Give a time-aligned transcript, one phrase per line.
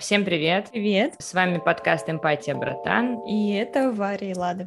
[0.00, 0.68] Всем привет!
[0.72, 1.16] Привет!
[1.18, 3.20] С вами подкаст «Эмпатия, братан».
[3.28, 4.64] И это Варя и Лада.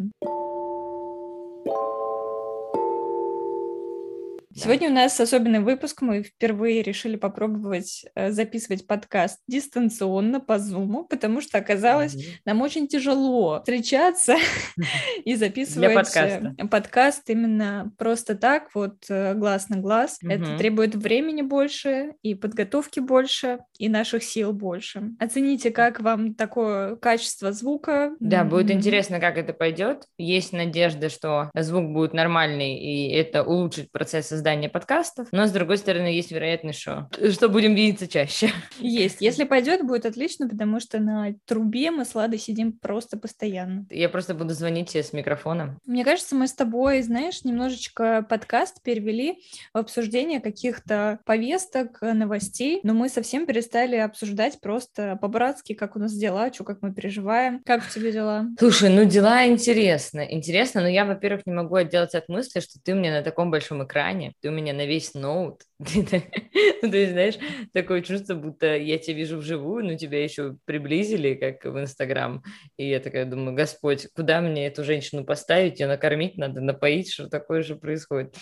[4.56, 6.04] Сегодня у нас особенный выпуск.
[6.04, 12.42] Мы впервые решили попробовать э, записывать подкаст дистанционно по Zoom, потому что оказалось, mm-hmm.
[12.46, 14.36] нам очень тяжело встречаться
[15.26, 20.20] и записывать э, подкаст именно просто так, вот э, глаз на глаз.
[20.24, 20.32] Mm-hmm.
[20.32, 25.14] Это требует времени больше, и подготовки больше, и наших сил больше.
[25.20, 28.12] Оцените, как вам такое качество звука.
[28.20, 30.06] Да, будет интересно, как это пойдет.
[30.20, 35.52] Есть надежда, что звук будет нормальный, и это улучшит процесс создания создания подкастов, но, с
[35.52, 38.52] другой стороны, есть вероятность, что, что будем видеться чаще.
[38.78, 39.18] Есть.
[39.22, 43.86] Если пойдет, будет отлично, потому что на трубе мы с Ладой сидим просто постоянно.
[43.90, 45.80] Я просто буду звонить тебе с микрофоном.
[45.86, 49.40] Мне кажется, мы с тобой, знаешь, немножечко подкаст перевели
[49.74, 56.12] в обсуждение каких-то повесток, новостей, но мы совсем перестали обсуждать просто по-братски, как у нас
[56.12, 57.62] дела, что, как мы переживаем.
[57.64, 58.46] Как у тебя дела?
[58.60, 60.20] Слушай, ну дела интересно.
[60.30, 63.86] Интересно, но я, во-первых, не могу отделаться от мысли, что ты мне на таком большом
[63.86, 65.62] экране ты у меня на весь ноут.
[65.80, 67.38] ну, то есть, знаешь,
[67.74, 72.44] такое чувство, будто я тебя вижу вживую, но тебя еще приблизили, как в Инстаграм.
[72.78, 75.80] И я такая думаю, Господь, куда мне эту женщину поставить?
[75.80, 78.36] Ее накормить надо, напоить, что такое же происходит.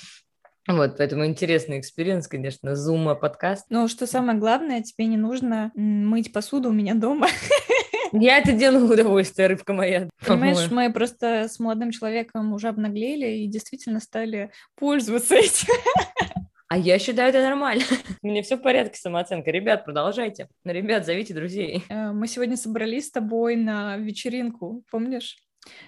[0.67, 3.66] Вот, поэтому интересный experience, конечно, Zoom а подкаст.
[3.69, 7.28] Ну, что самое главное, тебе не нужно мыть посуду у меня дома.
[8.12, 10.09] Я это делаю в удовольствие, рыбка моя.
[10.26, 15.73] Понимаешь, мы просто с молодым человеком уже обнаглели и действительно стали пользоваться этим.
[16.68, 17.84] А я считаю это нормально.
[18.22, 19.52] Мне все в порядке с самооценкой.
[19.52, 20.48] Ребят, продолжайте.
[20.64, 21.84] На ребят, зовите друзей.
[21.90, 25.36] Э, мы сегодня собрались с тобой на вечеринку, помнишь?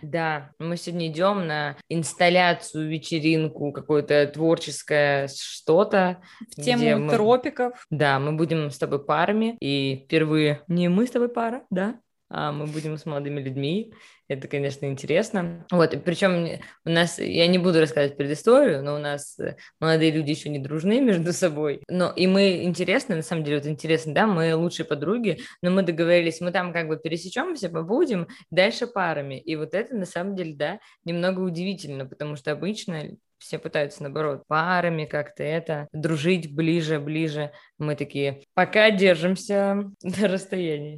[0.02, 6.22] Да, мы сегодня идем на инсталляцию, вечеринку, какое-то творческое что-то.
[6.58, 7.12] В тему мы...
[7.12, 7.86] тропиков.
[7.90, 11.98] Да, мы будем с тобой парами, и впервые не мы с тобой пара, да,
[12.34, 13.94] мы будем с молодыми людьми.
[14.28, 15.66] Это, конечно, интересно.
[15.70, 20.32] Вот, причем у нас, я не буду рассказывать предысторию, но у нас э, молодые люди
[20.32, 21.84] еще не дружны между собой.
[21.90, 25.84] Но и мы интересны, на самом деле, вот интересно, да, мы лучшие подруги, но мы
[25.84, 29.40] договорились, мы там как бы пересечемся, побудем, дальше парами.
[29.40, 34.44] И вот это, на самом деле, да, немного удивительно, потому что обычно все пытаются, наоборот,
[34.48, 37.52] парами как-то это, дружить ближе, ближе.
[37.78, 40.98] Мы такие, пока держимся на расстоянии.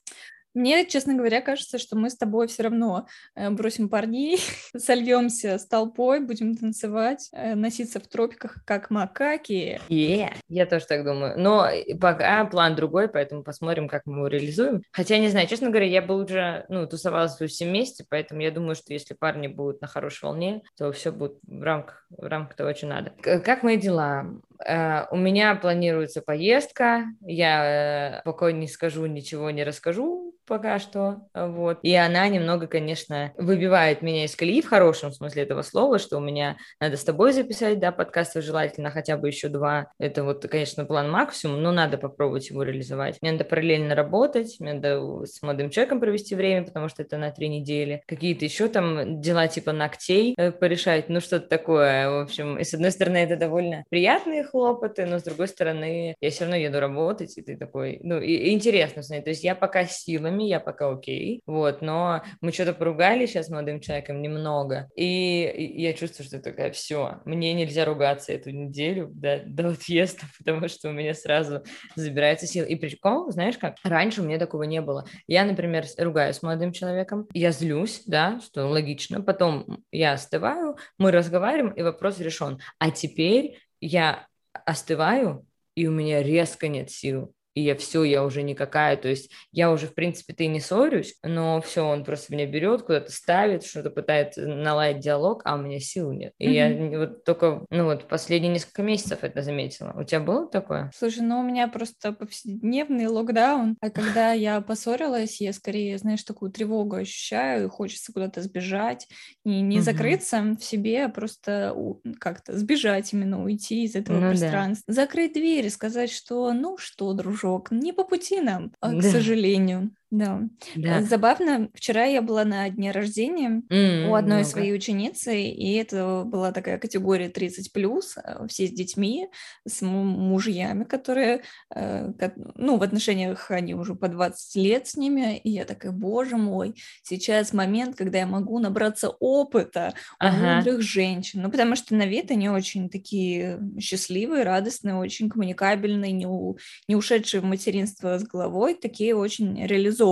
[0.55, 4.39] Мне, честно говоря, кажется, что мы с тобой все равно э, бросим парней,
[4.77, 9.81] сольемся с толпой, будем танцевать, э, носиться в тропиках, как макаки.
[9.89, 11.37] Yeah, я тоже так думаю.
[11.37, 11.67] Но
[11.99, 14.81] пока план другой, поэтому посмотрим, как мы его реализуем.
[14.91, 18.75] Хотя, не знаю, честно говоря, я бы уже ну, тусовалась все вместе, поэтому я думаю,
[18.75, 22.73] что если парни будут на хорошей волне, то все будет в рамках, в рамках того,
[22.73, 23.11] что надо.
[23.21, 24.25] Как мои дела?
[24.67, 31.27] Uh, у меня планируется поездка, я uh, пока не скажу, ничего не расскажу, пока что,
[31.33, 31.79] вот.
[31.81, 36.21] И она немного, конечно, выбивает меня из колеи в хорошем смысле этого слова, что у
[36.21, 39.87] меня надо с тобой записать, да, подкасты желательно хотя бы еще два.
[39.99, 43.17] Это вот, конечно, план максимум, но надо попробовать его реализовать.
[43.21, 47.31] Мне надо параллельно работать, мне надо с молодым человеком провести время, потому что это на
[47.31, 48.03] три недели.
[48.07, 52.09] Какие-то еще там дела типа ногтей э, порешать, ну что-то такое.
[52.09, 56.29] В общем, и с одной стороны, это довольно приятные хлопоты, но с другой стороны, я
[56.29, 59.85] все равно еду работать, и ты такой, ну, и, и интересно, то есть я пока
[59.85, 65.73] силами я пока окей, вот, но мы что-то поругали сейчас с молодым человеком немного, и
[65.75, 70.89] я чувствую, что такая, все, мне нельзя ругаться эту неделю до, до отъезда, потому что
[70.89, 71.63] у меня сразу
[71.95, 72.65] забирается сила.
[72.65, 75.05] И причем, знаешь как, раньше у меня такого не было.
[75.27, 81.11] Я, например, ругаюсь с молодым человеком, я злюсь, да, что логично, потом я остываю, мы
[81.11, 82.59] разговариваем, и вопрос решен.
[82.79, 84.27] А теперь я
[84.65, 89.31] остываю, и у меня резко нет сил и я все, я уже никакая, то есть
[89.51, 93.65] я уже, в принципе, ты не ссорюсь, но все, он просто меня берет, куда-то ставит,
[93.65, 96.33] что-то пытается наладить диалог, а у меня сил нет.
[96.37, 96.91] И mm-hmm.
[96.91, 99.93] я вот только, ну вот, последние несколько месяцев это заметила.
[99.97, 100.91] У тебя было такое?
[100.95, 106.51] Слушай, ну у меня просто повседневный локдаун, а когда я поссорилась, я скорее, знаешь, такую
[106.51, 109.07] тревогу ощущаю, и хочется куда-то сбежать,
[109.45, 109.81] и не mm-hmm.
[109.81, 111.73] закрыться в себе, а просто
[112.19, 114.83] как-то сбежать именно, уйти из этого ну, пространства.
[114.87, 114.93] Да.
[114.93, 118.99] Закрыть дверь и сказать, что, ну что, дружок, не по пути нам, а, да.
[118.99, 119.91] к сожалению.
[120.17, 120.41] Да.
[120.75, 121.01] да.
[121.01, 124.49] Забавно, вчера я была на дне рождения mm-hmm, у одной много.
[124.49, 129.27] своей ученицы, и это была такая категория 30 плюс, э, все с детьми,
[129.67, 131.41] с мужьями, которые,
[131.75, 132.11] э,
[132.55, 136.75] ну, в отношениях они уже по 20 лет с ними, и я такая, боже мой,
[137.03, 140.35] сейчас момент, когда я могу набраться опыта ага.
[140.35, 146.13] у мудрых женщин, ну, потому что на вид они очень такие счастливые, радостные, очень коммуникабельные,
[146.13, 146.57] не, у,
[146.87, 150.04] не ушедшие в материнство с головой, такие очень реализованные.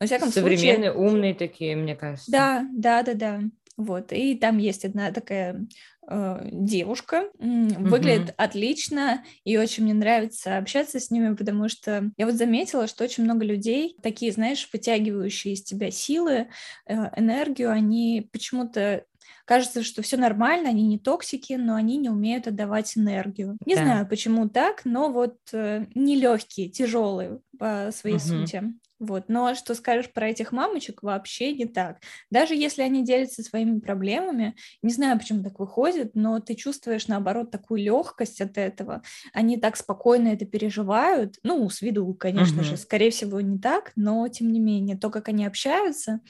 [0.00, 1.08] Но, всяком Современные, случае...
[1.08, 2.30] умные такие, мне кажется.
[2.30, 3.40] Да, да, да, да.
[3.76, 5.66] Вот, и там есть одна такая
[6.08, 8.34] э, девушка, выглядит uh-huh.
[8.38, 13.24] отлично, и очень мне нравится общаться с ними, потому что я вот заметила, что очень
[13.24, 16.48] много людей, такие, знаешь, вытягивающие из тебя силы,
[16.86, 19.04] э, энергию, они почему-то
[19.44, 23.56] кажется, что все нормально, они не токсики, но они не умеют отдавать энергию.
[23.64, 23.82] Не да.
[23.82, 28.24] знаю, почему так, но вот э, нелегкие, тяжелые по своей угу.
[28.24, 28.62] сути.
[28.98, 29.24] Вот.
[29.28, 31.98] Но что скажешь про этих мамочек, вообще не так.
[32.30, 37.50] Даже если они делятся своими проблемами, не знаю, почему так выходит, но ты чувствуешь, наоборот,
[37.50, 39.02] такую легкость от этого.
[39.34, 41.36] Они так спокойно это переживают.
[41.42, 42.64] Ну, с виду, конечно uh-huh.
[42.64, 46.20] же, скорее всего, не так, но тем не менее, то, как они общаются.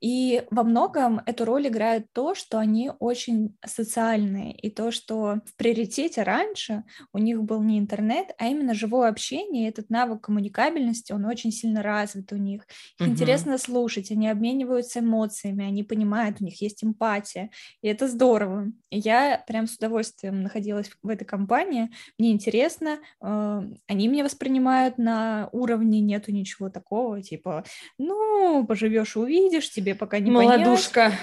[0.00, 5.56] И во многом эту роль играет то, что они очень социальные, и то, что в
[5.56, 11.12] приоритете раньше у них был не интернет, а именно живое общение, и этот навык коммуникабельности,
[11.12, 12.62] он очень сильно развит развит у них.
[12.98, 13.12] Их угу.
[13.12, 17.50] интересно слушать, они обмениваются эмоциями, они понимают, у них есть эмпатия,
[17.82, 18.66] и это здорово.
[18.90, 24.98] И я прям с удовольствием находилась в этой компании, мне интересно, э, они меня воспринимают
[24.98, 27.64] на уровне, нету ничего такого, типа,
[27.98, 31.04] ну, поживешь, увидишь, тебе пока не Молодушка.
[31.04, 31.20] понять.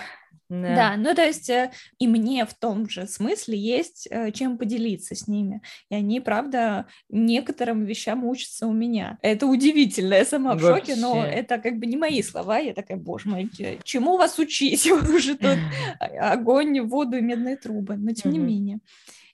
[0.62, 0.76] Да.
[0.76, 5.16] да, ну то есть э, и мне в том же смысле есть э, чем поделиться
[5.16, 5.64] с ними.
[5.90, 9.18] И они, правда, некоторым вещам учатся у меня.
[9.24, 12.60] Это удивительно, я сама в шоке, но это как бы не мои слова.
[12.60, 13.50] Я такая, боже мой,
[13.84, 14.88] чему вас учить?
[14.94, 15.58] Вот уже тут
[16.00, 18.80] огонь, воду и медные трубы, но тем не менее.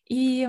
[0.07, 0.47] И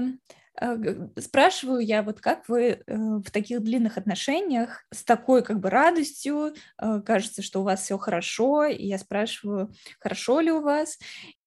[1.16, 6.54] спрашиваю я, вот как вы э, в таких длинных отношениях с такой как бы радостью,
[6.78, 10.98] э, кажется, что у вас все хорошо, и я спрашиваю, хорошо ли у вас.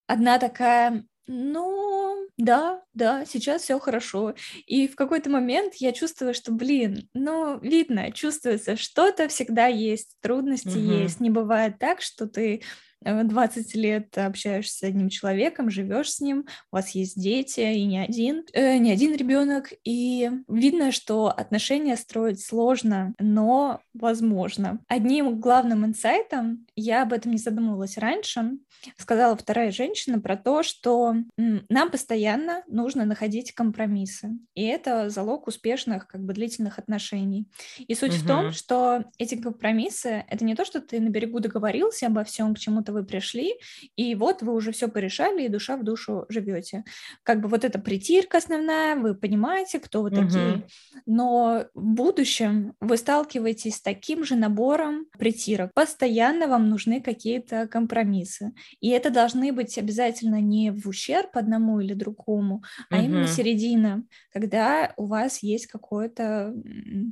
[0.07, 4.35] Одна такая, ну, да, да, сейчас все хорошо.
[4.65, 10.69] И в какой-то момент я чувствую, что, блин, ну, видно, чувствуется, что-то всегда есть, трудности
[10.69, 10.79] угу.
[10.79, 11.19] есть.
[11.19, 12.63] Не бывает так, что ты
[13.03, 17.99] 20 лет общаешься с одним человеком, живешь с ним, у вас есть дети, и не
[17.99, 24.79] один, э, не один ребенок, и видно, что отношения строить сложно, но возможно.
[24.87, 28.57] Одним главным инсайтом, я об этом не задумывалась раньше,
[28.97, 36.07] сказала вторая женщина про то, что нам постоянно нужно находить компромиссы, и это залог успешных,
[36.07, 37.47] как бы длительных отношений.
[37.79, 38.23] И суть угу.
[38.23, 42.53] в том, что эти компромиссы это не то, что ты на берегу договорился обо всем,
[42.53, 43.55] к чему-то вы пришли,
[43.95, 46.83] и вот вы уже все порешали, и душа в душу живете.
[47.23, 50.15] Как бы вот эта притирка основная, вы понимаете, кто вы угу.
[50.15, 50.63] такие,
[51.05, 55.73] но в будущем вы сталкиваетесь с таким же набором притирок.
[55.73, 61.93] Постоянно вам нужны какие-то компромиссы, и это должны быть обязательно не в ущерб одному или
[61.93, 63.05] другому, а угу.
[63.05, 64.03] именно середина,
[64.33, 66.53] когда у вас есть какое-то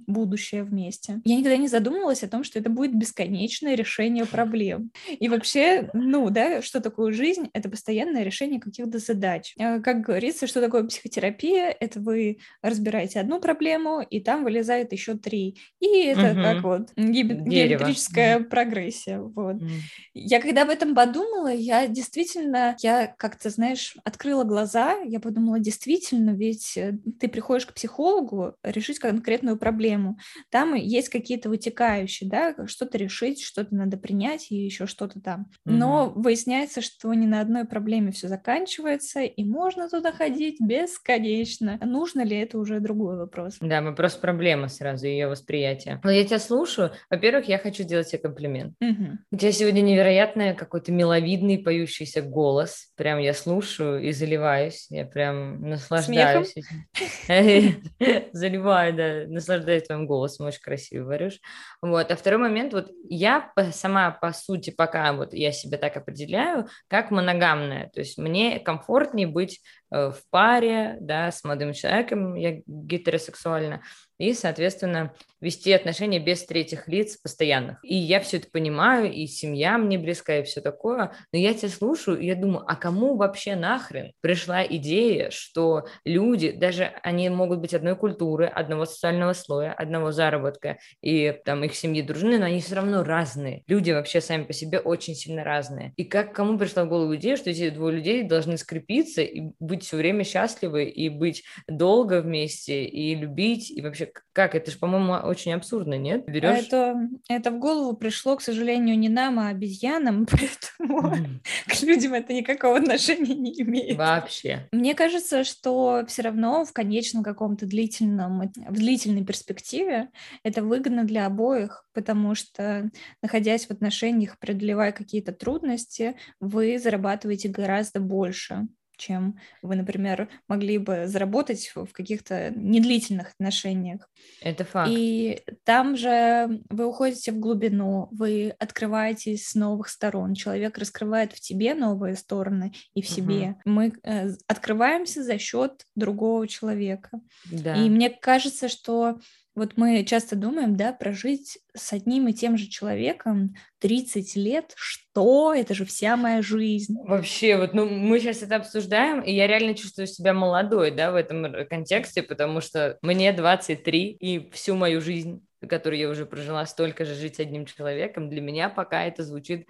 [0.08, 1.22] будущее вместе.
[1.24, 4.92] Я никогда не задумывалась о том, что это будет бесконечное решение проблем.
[5.08, 7.50] И вообще ну, да, что такое жизнь?
[7.54, 9.54] Это постоянное решение каких-то задач.
[9.58, 11.76] Э, как говорится, что такое психотерапия?
[11.80, 15.58] Это вы разбираете одну проблему, и там вылезает еще три.
[15.80, 16.42] И это угу.
[16.42, 19.20] как вот гиб- геометрическая прогрессия.
[19.20, 19.56] Вот.
[19.56, 19.70] Угу.
[20.14, 26.32] Я когда об этом подумала, я действительно, я как-то, знаешь, открыла глаза, я подумала, действительно,
[26.32, 30.18] ведь э, ты приходишь к психологу решить конкретную проблему.
[30.50, 35.48] Там есть какие-то вытекающие, да, что-то решить, что-то надо принять и еще что-то там.
[35.66, 36.22] Но mm-hmm.
[36.22, 41.80] выясняется, что не на одной проблеме все заканчивается, и можно туда ходить бесконечно.
[41.84, 43.58] Нужно ли это уже другой вопрос?
[43.62, 46.00] Да, вопрос проблемы сразу, ее восприятие.
[46.04, 46.92] Но я тебя слушаю.
[47.10, 48.76] Во-первых, я хочу сделать тебе комплимент.
[48.82, 49.18] Mm-hmm.
[49.32, 52.92] У тебя сегодня невероятный какой-то миловидный поющийся голос.
[52.96, 54.88] Прям я слушаю и заливаюсь.
[54.90, 56.86] Я прям наслаждаюсь этим.
[58.34, 60.48] Заливаю, да, наслаждаюсь твоим голосом.
[60.48, 61.40] Очень красиво говоришь.
[61.82, 62.12] Вот.
[62.12, 67.12] А второй момент, вот я сама, по сути, пока вот я себя так определяю, как
[67.12, 67.90] моногамная.
[67.94, 73.82] То есть мне комфортнее быть э, в паре, да, с молодым человеком, я гетеросексуальна,
[74.22, 77.80] и, соответственно, вести отношения без третьих лиц постоянных.
[77.84, 81.70] И я все это понимаю, и семья мне близка, и все такое, но я тебя
[81.70, 87.62] слушаю, и я думаю, а кому вообще нахрен пришла идея, что люди, даже они могут
[87.62, 92.62] быть одной культуры, одного социального слоя, одного заработка, и там их семьи дружны, но они
[92.62, 93.64] все равно разные.
[93.66, 95.94] Люди вообще сами по себе очень сильно разные.
[95.98, 99.84] И как кому пришла в голову идея, что эти двое людей должны скрепиться и быть
[99.84, 104.56] все время счастливы, и быть долго вместе, и любить, и вообще как?
[104.56, 106.26] Это же, по-моему, очень абсурдно, нет?
[106.26, 106.66] Берешь...
[106.66, 110.26] Это, это в голову пришло, к сожалению, не нам, а обезьянам,
[110.80, 111.40] поэтому mm.
[111.68, 113.98] к людям это никакого отношения не имеет.
[113.98, 114.68] Вообще.
[114.72, 120.10] Мне кажется, что все равно в конечном каком-то длительном, в длительной перспективе
[120.44, 122.90] это выгодно для обоих, потому что,
[123.22, 131.08] находясь в отношениях, преодолевая какие-то трудности, вы зарабатываете гораздо больше чем вы, например, могли бы
[131.08, 134.10] заработать в каких-то недлительных отношениях.
[134.42, 134.92] Это факт.
[134.94, 140.34] И там же вы уходите в глубину, вы открываетесь с новых сторон.
[140.36, 143.58] Человек раскрывает в тебе новые стороны и в себе.
[143.66, 143.74] Угу.
[143.74, 147.22] Мы э, открываемся за счет другого человека.
[147.52, 147.76] Да.
[147.76, 149.20] И мне кажется, что
[149.56, 155.54] вот мы часто думаем, да, прожить с одним и тем же человеком 30 лет, что?
[155.54, 156.96] Это же вся моя жизнь.
[157.06, 161.16] Вообще, вот, ну, мы сейчас это обсуждаем, и я реально чувствую себя молодой, да, в
[161.16, 167.06] этом контексте, потому что мне 23, и всю мою жизнь которую я уже прожила, столько
[167.06, 169.68] же жить с одним человеком, для меня пока это звучит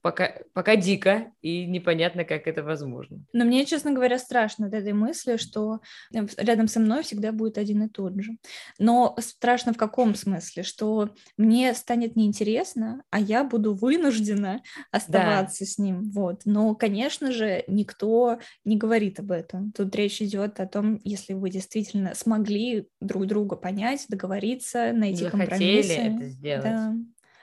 [0.00, 3.24] пока, пока дико и непонятно, как это возможно.
[3.32, 5.80] Но мне, честно говоря, страшно от этой мысли, что
[6.14, 8.32] э, рядом со мной всегда будет один и тот же.
[8.78, 10.62] Но страшно в каком смысле?
[10.62, 15.66] Что мне станет неинтересно, а я буду вынуждена оставаться да.
[15.66, 16.10] с ним.
[16.10, 16.42] Вот.
[16.44, 19.72] Но, конечно же, никто не говорит об этом.
[19.72, 25.48] Тут речь идет о том, если вы действительно смогли друг друга понять, договориться, найти Захотели
[25.48, 25.92] компромиссы.
[25.92, 26.62] это сделать.
[26.62, 26.94] Да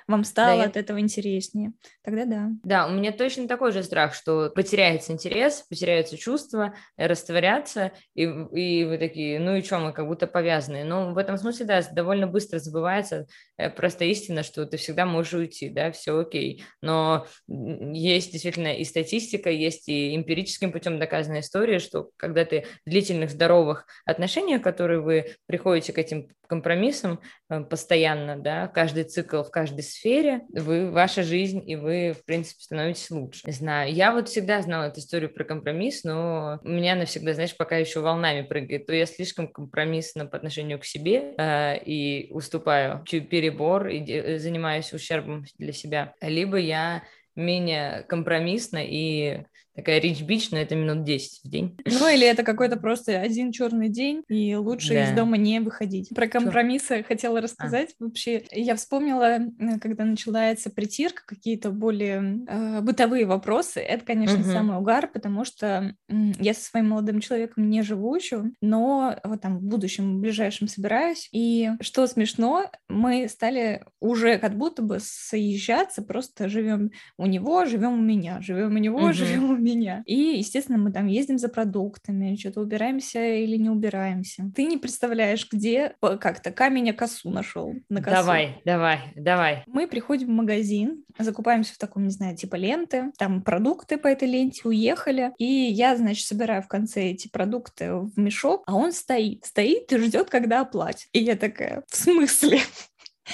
[0.07, 0.81] вам стало да, от я...
[0.81, 2.50] этого интереснее, тогда да.
[2.63, 8.85] Да, у меня точно такой же страх, что потеряется интерес, потеряются чувства, растворятся, и, и
[8.85, 10.83] вы такие, ну и что, мы как будто повязаны.
[10.83, 13.25] Но в этом смысле, да, довольно быстро забывается
[13.57, 16.63] э, просто истина, что ты всегда можешь уйти, да, все окей.
[16.81, 22.89] Но есть действительно и статистика, есть и эмпирическим путем доказанная история, что когда ты в
[22.89, 29.50] длительных здоровых отношениях, которые вы приходите к этим компромиссам э, постоянно, да, каждый цикл в
[29.50, 33.52] каждой сфере, вы, ваша жизнь, и вы, в принципе, становитесь лучше.
[33.52, 37.78] Знаю, я вот всегда знала эту историю про компромисс, но у меня навсегда, знаешь, пока
[37.78, 43.30] еще волнами прыгает, то я слишком компромиссно по отношению к себе э, и уступаю чуть
[43.30, 47.04] перебор и э, занимаюсь ущербом для себя, либо я
[47.36, 49.44] менее компромиссно и
[49.75, 51.77] такая рич бич, но это минут 10 в день.
[51.86, 55.03] Ну, или это какой-то просто один черный день, и лучше да.
[55.05, 56.10] из дома не выходить.
[56.15, 57.03] Про компромиссы Чё?
[57.08, 57.96] хотела рассказать.
[58.00, 58.05] А.
[58.05, 59.39] Вообще, я вспомнила,
[59.82, 63.82] когда начинается притирка, какие-то более э, бытовые вопросы.
[63.82, 64.50] Это, конечно, угу.
[64.50, 69.41] самый угар, потому что э, я со своим молодым человеком не живу еще, но вот
[69.41, 71.27] там в будущем, в ближайшем собираюсь.
[71.34, 77.94] И что смешно, мы стали уже как будто бы соезжаться, просто живем у него, живем
[77.94, 79.13] у меня, живем у него, угу.
[79.13, 79.64] живем у меня.
[80.05, 84.51] И, естественно, мы там ездим за продуктами, что-то убираемся или не убираемся.
[84.55, 87.74] Ты не представляешь, где как-то камень косу нашел.
[87.89, 88.15] На косу.
[88.15, 89.63] Давай, давай, давай.
[89.67, 94.27] Мы приходим в магазин, закупаемся в таком, не знаю, типа ленты, там продукты по этой
[94.27, 99.45] ленте, уехали, и я, значит, собираю в конце эти продукты в мешок, а он стоит,
[99.45, 101.07] стоит и ждет, когда оплатит.
[101.13, 102.60] И я такая, в смысле?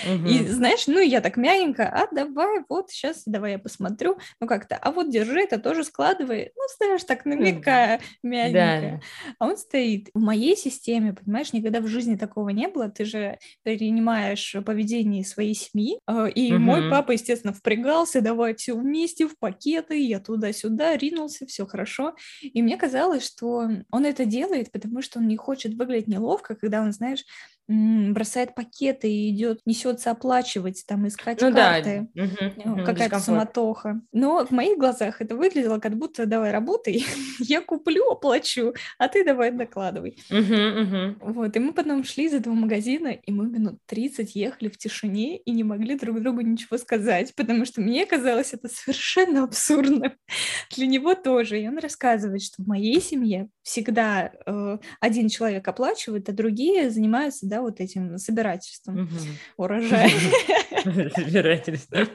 [0.05, 0.27] Угу.
[0.27, 4.77] И знаешь, ну я так мягенько, а давай, вот сейчас, давай я посмотрю, ну как-то,
[4.77, 8.99] а вот держи, это тоже складывай, ну знаешь, так намекая мягенько.
[8.99, 9.35] Да.
[9.39, 10.09] А он стоит.
[10.13, 15.55] В моей системе, понимаешь, никогда в жизни такого не было, ты же перенимаешь поведение своей
[15.55, 16.61] семьи, а, и угу.
[16.61, 22.15] мой папа, естественно, впрягался, давай все вместе в пакеты, я туда-сюда ринулся, все хорошо.
[22.41, 26.81] И мне казалось, что он это делает, потому что он не хочет выглядеть неловко, когда
[26.81, 27.23] он, знаешь,
[27.71, 32.23] бросает пакеты и идет, несется оплачивать, там, искать ну, карты, да.
[32.23, 34.01] угу, какая-то суматоха.
[34.11, 37.05] Но в моих глазах это выглядело, как будто давай работай,
[37.39, 40.17] я куплю, оплачу, а ты давай докладывай.
[40.29, 41.33] Угу, угу.
[41.33, 45.37] Вот, и мы потом шли из этого магазина, и мы минут 30 ехали в тишине
[45.37, 50.15] и не могли друг другу ничего сказать, потому что мне казалось это совершенно абсурдно.
[50.75, 51.61] Для него тоже.
[51.61, 57.47] И он рассказывает, что в моей семье всегда э, один человек оплачивает, а другие занимаются,
[57.47, 59.09] да, вот этим собирательством
[59.57, 60.09] урожая.
[61.15, 62.07] Собирательство.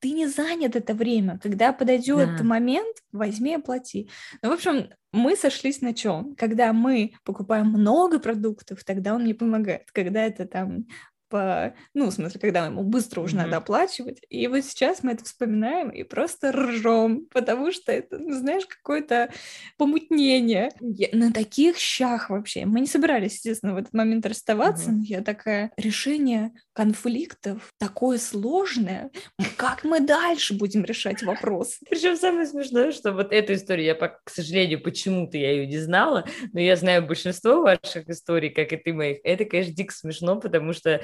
[0.00, 1.38] ты не занят это время.
[1.42, 2.44] Когда подойдет да.
[2.44, 4.10] момент, возьми, оплати.
[4.42, 6.34] Ну, в общем, мы сошлись на чем?
[6.34, 9.90] Когда мы покупаем много продуктов, тогда он мне помогает.
[9.92, 10.86] Когда это там
[11.28, 13.42] по, ну, в смысле, когда ему быстро уже mm-hmm.
[13.44, 14.20] надо оплачивать.
[14.28, 19.30] И вот сейчас мы это вспоминаем и просто ржем, потому что это, ну, знаешь, какое-то
[19.76, 20.70] помутнение.
[20.80, 22.66] Я, на таких щах вообще.
[22.66, 24.96] Мы не собирались, естественно, в этот момент расставаться, mm-hmm.
[24.96, 29.10] но я такая, решение конфликтов такое сложное.
[29.56, 31.78] Как мы дальше будем решать вопрос?
[31.88, 36.26] Причем самое смешное, что вот эту историю я, к сожалению, почему-то я ее не знала,
[36.52, 39.18] но я знаю большинство ваших историй, как и ты моих.
[39.24, 41.00] Это, конечно, дико смешно, потому что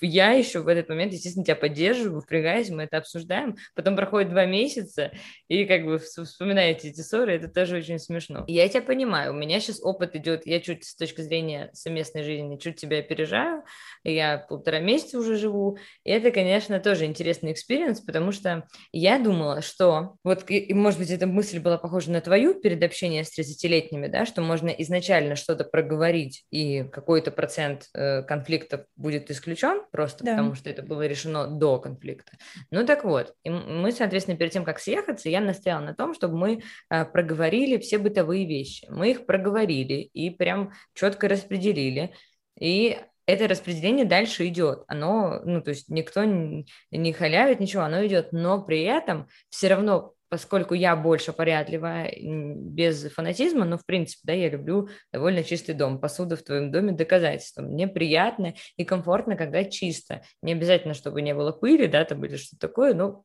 [0.00, 3.56] я еще в этот момент, естественно, тебя поддерживаю, впрягаюсь, мы это обсуждаем.
[3.74, 5.12] Потом проходит два месяца,
[5.48, 8.44] и как бы вспоминаете эти ссоры, это тоже очень смешно.
[8.46, 12.56] Я тебя понимаю, у меня сейчас опыт идет, я чуть с точки зрения совместной жизни,
[12.56, 13.62] чуть тебя опережаю,
[14.04, 19.62] я полтора месяца уже живу, и это, конечно, тоже интересный experience, потому что я думала,
[19.62, 24.08] что, вот, и, может быть, эта мысль была похожа на твою перед общением с 30-летними,
[24.08, 30.24] да, что можно изначально что-то проговорить, и какой-то процент э, конфликтов будет исключен, исключен, просто
[30.24, 30.32] да.
[30.32, 32.32] потому что это было решено до конфликта.
[32.70, 36.36] Ну так вот, и мы, соответственно, перед тем, как съехаться, я настояла на том, чтобы
[36.36, 38.86] мы а, проговорили все бытовые вещи.
[38.90, 42.12] Мы их проговорили и прям четко распределили.
[42.58, 44.84] И это распределение дальше идет.
[44.88, 49.68] Оно, ну, то есть никто не, не халявит, ничего, оно идет, но при этом все
[49.68, 55.74] равно поскольку я больше порядливая, без фанатизма, но, в принципе, да, я люблю довольно чистый
[55.74, 56.00] дом.
[56.00, 57.62] Посуда в твоем доме доказательство.
[57.62, 60.22] Мне приятно и комфортно, когда чисто.
[60.42, 63.24] Не обязательно, чтобы не было пыли, да, там или что-то такое, но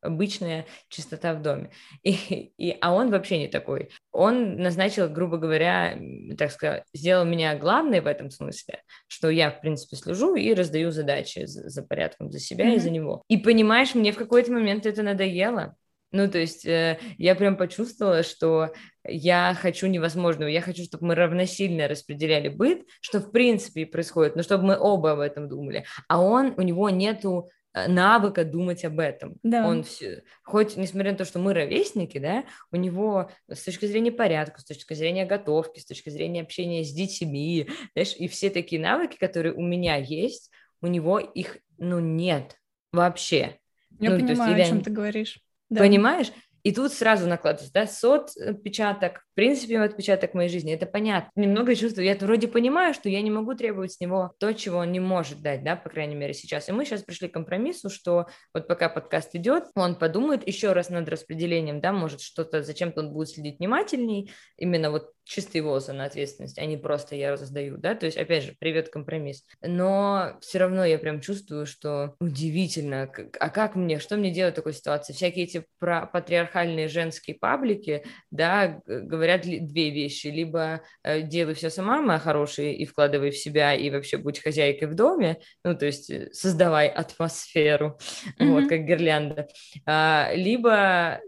[0.00, 1.70] обычная чистота в доме.
[2.02, 3.90] И, и, а он вообще не такой.
[4.10, 5.98] Он назначил, грубо говоря,
[6.36, 10.90] так сказать, сделал меня главной в этом смысле, что я, в принципе, слежу и раздаю
[10.90, 12.76] задачи за, за порядком за себя mm-hmm.
[12.76, 13.22] и за него.
[13.28, 15.76] И понимаешь, мне в какой-то момент это надоело.
[16.12, 18.72] Ну, то есть э, я прям почувствовала, что
[19.04, 24.36] я хочу невозможного, я хочу, чтобы мы равносильно распределяли быт, что в принципе и происходит,
[24.36, 25.86] но чтобы мы оба об этом думали.
[26.08, 29.38] А он, у него нету э, навыка думать об этом.
[29.42, 29.66] Да.
[29.66, 34.12] Он все, хоть несмотря на то, что мы ровесники, да, у него с точки зрения
[34.12, 38.82] порядка, с точки зрения готовки, с точки зрения общения с детьми, знаешь, и все такие
[38.82, 40.50] навыки, которые у меня есть,
[40.82, 42.58] у него их, ну, нет
[42.92, 43.58] вообще.
[43.98, 45.40] Я ну, понимаю, есть, о чем ты говоришь.
[45.72, 45.80] Да.
[45.80, 46.30] Понимаешь?
[46.64, 51.30] И тут сразу накладывается, да, соцпечаток, в принципе, отпечаток моей жизни, это понятно.
[51.36, 54.92] Немного чувствую, я вроде понимаю, что я не могу требовать с него то, чего он
[54.92, 56.68] не может дать, да, по крайней мере, сейчас.
[56.68, 60.90] И мы сейчас пришли к компромиссу, что вот пока подкаст идет, он подумает еще раз
[60.90, 66.04] над распределением, да, может что-то, зачем-то он будет следить внимательней, именно вот чисто его зона
[66.04, 69.44] ответственности, а не просто я раздаю, да, то есть, опять же, привет, компромисс.
[69.62, 74.56] Но все равно я прям чувствую, что удивительно, а как мне, что мне делать в
[74.56, 75.12] такой ситуации?
[75.12, 82.00] Всякие эти про патриархальные женские паблики, да, говорят две вещи, либо э, делай все сама,
[82.02, 86.10] моя хорошая, и вкладывай в себя, и вообще будь хозяйкой в доме, ну, то есть
[86.10, 87.98] э, создавай атмосферу,
[88.38, 88.48] mm-hmm.
[88.52, 89.48] вот, как гирлянда,
[89.86, 91.20] а, либо...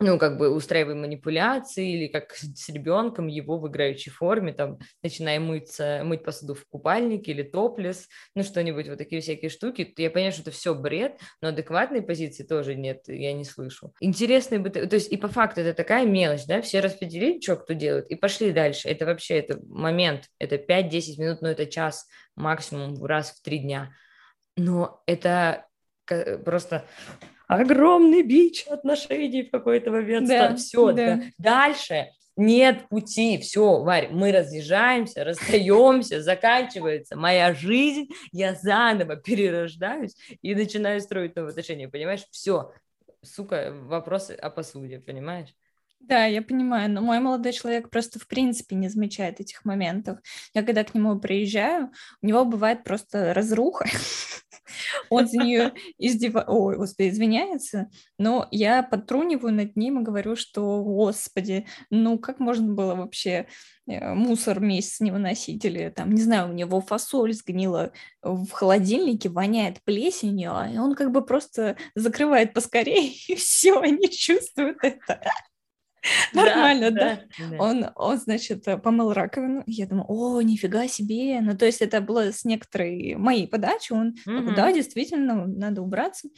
[0.00, 5.38] Ну, как бы устраивая манипуляции или как с ребенком его в играющей форме, там, начиная
[5.38, 9.94] мыться, мыть посуду в купальнике или топлес, ну, что-нибудь, вот такие всякие штуки.
[9.96, 13.94] Я понимаю, что это все бред, но адекватной позиции тоже нет, я не слышу.
[14.00, 17.72] Интересные бы, то есть и по факту это такая мелочь, да, все распределили, что кто
[17.72, 18.88] делает, и пошли дальше.
[18.88, 23.92] Это вообще, это момент, это 5-10 минут, но это час максимум раз в три дня.
[24.56, 25.66] Но это
[26.44, 26.84] просто
[27.46, 30.28] огромный бич отношений в какой-то момент.
[30.28, 31.16] Да, все, да.
[31.16, 31.22] Да.
[31.38, 40.54] дальше нет пути, все, Варь, мы разъезжаемся, расстаемся, заканчивается моя жизнь, я заново перерождаюсь и
[40.54, 42.24] начинаю строить новые отношения, понимаешь?
[42.30, 42.72] Все,
[43.22, 45.54] сука, вопросы о посуде, понимаешь?
[46.06, 50.18] Да, я понимаю, но мой молодой человек просто в принципе не замечает этих моментов.
[50.52, 53.86] Я когда к нему приезжаю, у него бывает просто разруха.
[55.10, 60.82] Он за нее издевается, ой, господи, извиняется, но я подтруниваю над ним и говорю, что,
[60.82, 63.46] господи, ну как можно было вообще
[63.86, 69.28] э, мусор месяц не выносить, или там, не знаю, у него фасоль сгнила в холодильнике,
[69.28, 75.20] воняет плесенью, а он как бы просто закрывает поскорее, и все, они чувствуют это.
[76.32, 77.20] Нормально, да?
[77.58, 79.62] Он, он, значит, помыл раковину.
[79.66, 81.40] Я думаю, о, нифига себе.
[81.40, 83.92] Ну, то есть это было с некоторой моей подачи.
[83.92, 86.28] Он, да, действительно, надо убраться.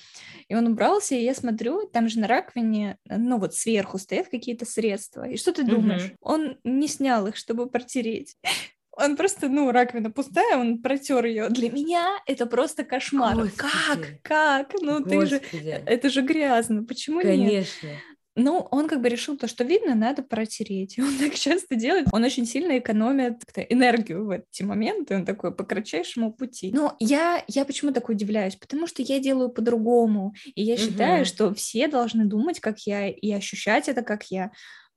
[0.49, 4.65] И он убрался, и я смотрю, там же на раковине, ну, вот сверху стоят какие-то
[4.65, 5.29] средства.
[5.29, 6.13] И что ты думаешь?
[6.21, 8.37] Он не снял их, чтобы протереть.
[8.99, 11.51] Он просто, ну, раковина пустая, он протер ее.
[11.51, 13.35] Для меня это просто кошмар.
[13.35, 13.59] Господи.
[13.59, 14.23] Как?
[14.23, 14.73] Как?
[14.81, 15.39] Ну, Господи.
[15.51, 15.83] ты же...
[15.85, 16.83] Это же грязно.
[16.83, 17.45] Почему Конечно.
[17.45, 17.69] нет?
[17.79, 18.01] Конечно.
[18.37, 20.99] Ну, он как бы решил то, что видно, надо протереть.
[20.99, 22.07] И он так часто делает.
[22.13, 25.17] Он очень сильно экономит энергию в эти моменты.
[25.17, 26.71] Он такой по кратчайшему пути.
[26.73, 28.57] Но я, я почему так удивляюсь?
[28.57, 30.35] Потому что я делаю по-другому.
[30.55, 30.83] И я угу.
[30.83, 34.51] считаю, что все должны думать, как я, и ощущать это, как я.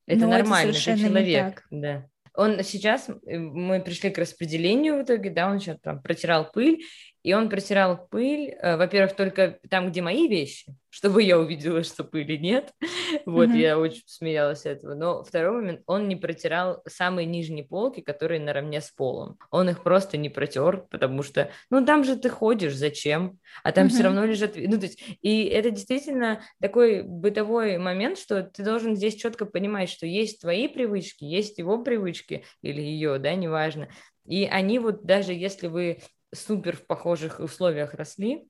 [0.05, 1.63] Это Но нормально, это, это человек.
[1.71, 2.05] Да.
[2.35, 6.83] Он сейчас, э, мы пришли к распределению в итоге, да, он сейчас там протирал пыль,
[7.21, 12.03] и он протирал пыль, э, во-первых, только там, где мои вещи, чтобы я увидела, что
[12.03, 12.73] пыли нет.
[13.25, 13.57] вот, mm-hmm.
[13.57, 14.95] я очень смеялась этого.
[14.95, 19.37] Но второй момент, он не протирал самые нижние полки, которые наравне с полом.
[19.51, 23.39] Он их просто не протер, потому что, ну, там же ты ходишь, зачем?
[23.63, 23.89] А там mm-hmm.
[23.89, 24.53] все равно лежат...
[24.55, 29.89] Ну, то есть, и это действительно такой бытовой момент, что ты должен здесь четко понимать,
[29.89, 33.89] что есть твои привычки, есть его привычки или ее, да, неважно.
[34.25, 35.99] И они вот даже если вы
[36.33, 38.47] супер в похожих условиях росли,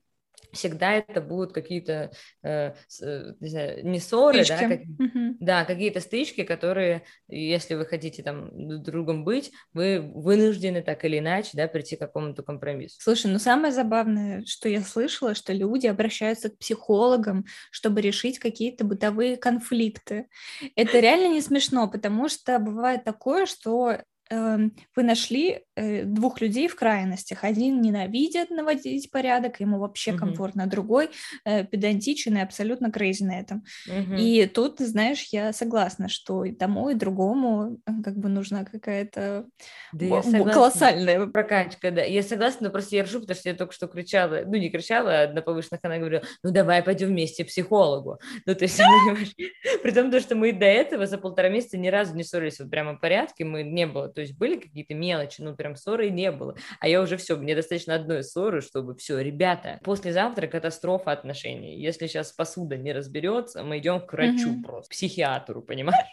[0.52, 2.10] всегда это будут какие-то,
[2.42, 5.36] э, э, не знаю, не ссоры, да, как, угу.
[5.38, 11.50] да, какие-то стычки, которые, если вы хотите там другом быть, вы вынуждены так или иначе,
[11.54, 12.96] да, прийти к какому-то компромиссу.
[13.00, 18.84] Слушай, ну самое забавное, что я слышала, что люди обращаются к психологам, чтобы решить какие-то
[18.84, 20.26] бытовые конфликты.
[20.74, 23.98] Это реально не смешно, потому что бывает такое, что
[24.30, 27.42] вы нашли э, двух людей в крайностях.
[27.42, 30.18] Один ненавидит наводить порядок, ему вообще mm-hmm.
[30.18, 31.10] комфортно, другой
[31.44, 33.64] э, педантичен и абсолютно крейзи на этом.
[33.88, 34.20] Mm-hmm.
[34.20, 39.46] И тут, знаешь, я согласна, что и тому, и другому э, как бы нужна какая-то
[39.92, 40.52] да я согласна.
[40.52, 41.90] колоссальная прокачка.
[41.90, 44.70] Да, я согласна, но просто я ржу, потому что я только что кричала, ну не
[44.70, 48.18] кричала, а на повышенных она говорила, ну давай пойдем вместе к психологу.
[48.46, 48.80] Ну то есть,
[49.82, 52.94] при том, что мы до этого за полтора месяца ни разу не ссорились вот прямо
[52.94, 56.54] в порядке, мы не было то есть были какие-то мелочи, ну прям ссоры не было.
[56.78, 61.80] А я уже все, мне достаточно одной ссоры, чтобы все, ребята, послезавтра катастрофа отношений.
[61.80, 64.62] Если сейчас посуда не разберется, мы идем к врачу mm-hmm.
[64.62, 66.04] просто, психиатру, понимаешь?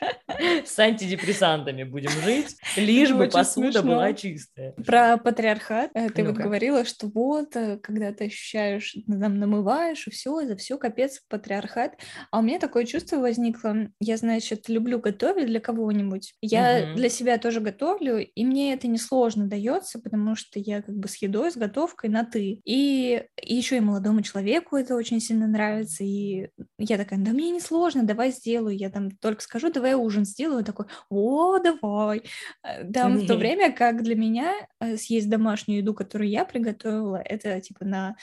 [0.66, 4.74] С антидепрессантами будем жить, лишь бы посуда была чистая.
[4.74, 10.12] Про патриархат э, ты вот говорила, что вот, э, когда ты ощущаешь, там намываешь, и
[10.12, 11.98] все, за все капец патриархат.
[12.32, 16.34] А у меня такое чувство возникло, я, значит, люблю готовить для кого-нибудь.
[16.42, 21.08] Я для себя тоже готовлю, и мне это несложно дается, потому что я как бы
[21.08, 22.62] с едой, с готовкой на ты.
[22.64, 27.50] И, и еще и молодому человеку это очень сильно нравится, и я такая, да мне
[27.52, 28.76] не сложно, давай сделаю.
[28.78, 32.24] Я там только скажу, давай ужин сделаю, такой, о, давай.
[32.64, 37.18] Э, там в то время, как для меня э, съесть домашнюю еду, которую я приготовила,
[37.18, 38.16] это типа на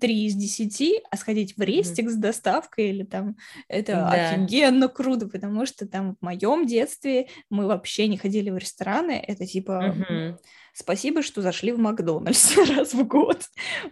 [0.00, 3.36] 3 из 10, а сходить в рестик с доставкой или там,
[3.68, 4.10] это да.
[4.10, 9.46] офигенно круто, потому что там в моем детстве мы вообще не ходили в рестораны, это
[9.46, 10.38] типа угу.
[10.78, 13.42] Спасибо, что зашли в Макдональдс раз в год.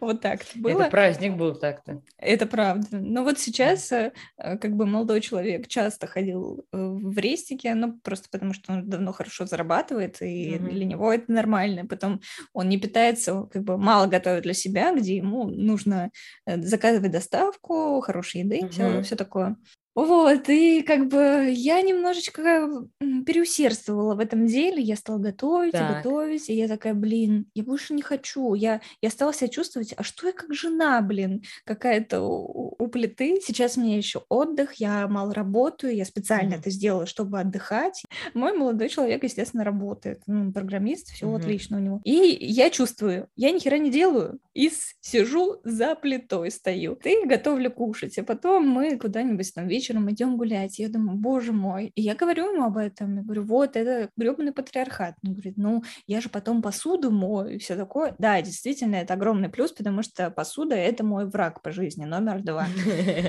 [0.00, 0.82] вот так было.
[0.82, 2.02] Это праздник был так-то.
[2.18, 2.86] Это правда.
[2.92, 8.28] Но вот сейчас э, как бы молодой человек часто ходил э, в рестике, ну просто
[8.30, 10.70] потому что он давно хорошо зарабатывает, и угу.
[10.70, 11.86] для него это нормально.
[11.86, 12.20] Потом
[12.52, 16.10] он не питается, как бы мало готовит для себя, где ему нужно
[16.46, 18.68] э, заказывать доставку, хорошей еды, угу.
[18.68, 19.56] все, все такое.
[19.96, 22.86] Вот, и как бы я немножечко
[23.24, 25.96] переусердствовала в этом деле, я стала готовить, так.
[25.96, 30.02] готовить, и я такая, блин, я больше не хочу, я, я стала себя чувствовать, а
[30.02, 35.08] что я как жена, блин, какая-то у, у плиты, сейчас у меня еще отдых, я
[35.08, 36.58] мало работаю, я специально mm-hmm.
[36.58, 38.04] это сделала, чтобы отдыхать.
[38.34, 41.36] Мой молодой человек, естественно, работает, ну, программист, все mm-hmm.
[41.36, 42.00] отлично у него.
[42.04, 47.70] И я чувствую, я ни хера не делаю, и сижу за плитой, стою, ты готовлю
[47.70, 50.78] кушать, а потом мы куда-нибудь там вечером вечером идем гулять.
[50.78, 51.92] Я думаю, боже мой.
[51.94, 53.16] И я говорю ему об этом.
[53.16, 55.14] Я говорю, вот, это гребаный патриархат.
[55.24, 58.14] Он говорит, ну, я же потом посуду мою и все такое.
[58.18, 62.66] Да, действительно, это огромный плюс, потому что посуда— это мой враг по жизни, номер два.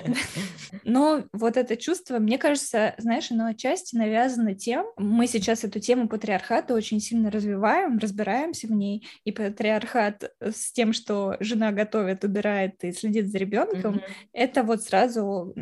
[0.83, 6.07] Но вот это чувство, мне кажется, знаешь, оно отчасти навязано тем, мы сейчас эту тему
[6.07, 12.83] патриархата очень сильно развиваем, разбираемся в ней, и патриархат с тем, что жена готовит, убирает
[12.83, 14.01] и следит за ребенком,
[14.33, 15.53] это вот сразу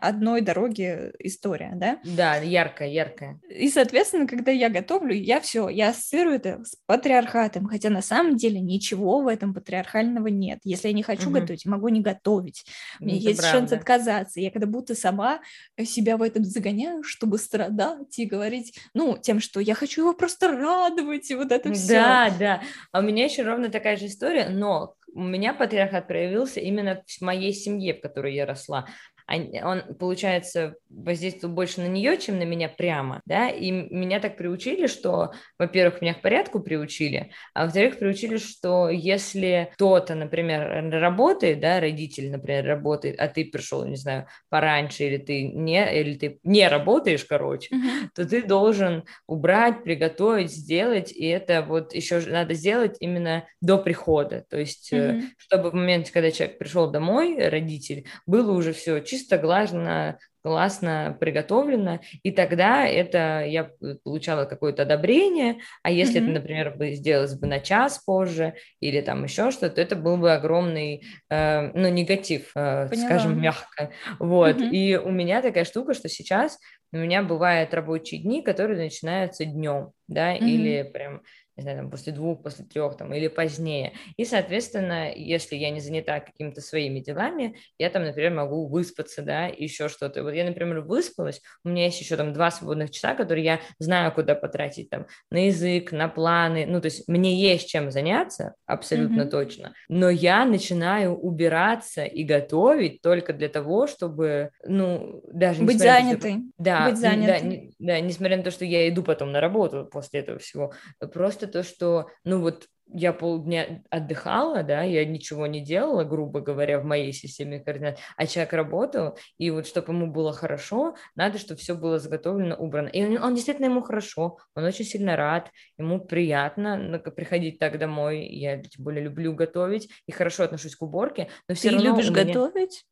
[0.00, 1.98] одно одной дороге история, да?
[2.04, 3.40] Да, яркая, яркая.
[3.48, 8.36] И, соответственно, когда я готовлю, я все, я ассоциирую это с патриархатом, хотя на самом
[8.36, 10.60] деле ничего в этом патриархального нет.
[10.64, 11.40] Если я не хочу угу.
[11.40, 12.64] готовить, могу не готовить.
[13.00, 13.58] У меня это есть правда.
[13.58, 14.40] шанс отказаться.
[14.40, 15.40] Я когда будто сама
[15.84, 20.48] себя в этом загоняю, чтобы страдать и говорить, ну, тем, что я хочу его просто
[20.48, 21.94] радовать, и вот это все.
[21.94, 22.62] Да, да.
[22.90, 27.20] А у меня еще ровно такая же история, но у меня патриархат проявился именно в
[27.20, 28.86] моей семье, в которой я росла.
[29.28, 34.86] Он, получается, воздействовал больше на нее, чем на меня прямо, да, и меня так приучили,
[34.86, 41.80] что, во-первых, меня к порядку приучили, а во-вторых, приучили, что если кто-то, например, работает, да,
[41.80, 46.68] родитель, например, работает, а ты пришел, не знаю, пораньше, или ты не, или ты не
[46.68, 48.08] работаешь, короче, mm-hmm.
[48.14, 54.44] то ты должен убрать, приготовить, сделать, и это вот еще надо сделать именно до прихода,
[54.48, 55.22] то есть, mm-hmm.
[55.38, 62.00] чтобы в моменте, когда человек пришел домой, родитель, было уже все чисто, глажено, классно приготовлено,
[62.22, 63.70] и тогда это я
[64.04, 66.24] получала какое-то одобрение, а если mm-hmm.
[66.24, 70.32] это, например, бы сделалось бы на час позже или там еще что-то, это был бы
[70.32, 74.70] огромный, э, ну, негатив, э, скажем мягко, вот, mm-hmm.
[74.70, 76.58] и у меня такая штука, что сейчас
[76.92, 80.44] у меня бывают рабочие дни, которые начинаются днем, да, mm-hmm.
[80.44, 81.22] или прям
[81.56, 83.92] не знаю, там, после двух, после трех, там, или позднее.
[84.16, 89.46] И, соответственно, если я не занята какими-то своими делами, я там, например, могу выспаться, да,
[89.46, 90.22] еще что-то.
[90.22, 94.12] Вот я, например, выспалась, у меня есть еще там два свободных часа, которые я знаю,
[94.12, 99.22] куда потратить, там, на язык, на планы, ну, то есть мне есть чем заняться, абсолютно
[99.22, 99.30] mm-hmm.
[99.30, 105.62] точно, но я начинаю убираться и готовить только для того, чтобы, ну, даже...
[105.62, 106.42] Быть занятой.
[106.58, 107.40] Да, Быть занятой.
[107.40, 110.72] Да, не, да, несмотря на то, что я иду потом на работу после этого всего,
[111.12, 116.78] просто то, что, ну вот, я полдня отдыхала, да, я ничего не делала, грубо говоря,
[116.78, 121.60] в моей системе координат, а человек работал, и вот чтобы ему было хорошо, надо, чтобы
[121.60, 122.88] все было заготовлено, убрано.
[122.88, 128.26] И он, он действительно ему хорошо, он очень сильно рад, ему приятно приходить так домой,
[128.26, 132.10] я тем более люблю готовить и хорошо отношусь к уборке, но все Ты равно любишь
[132.10, 132.24] меня...
[132.24, 132.84] готовить?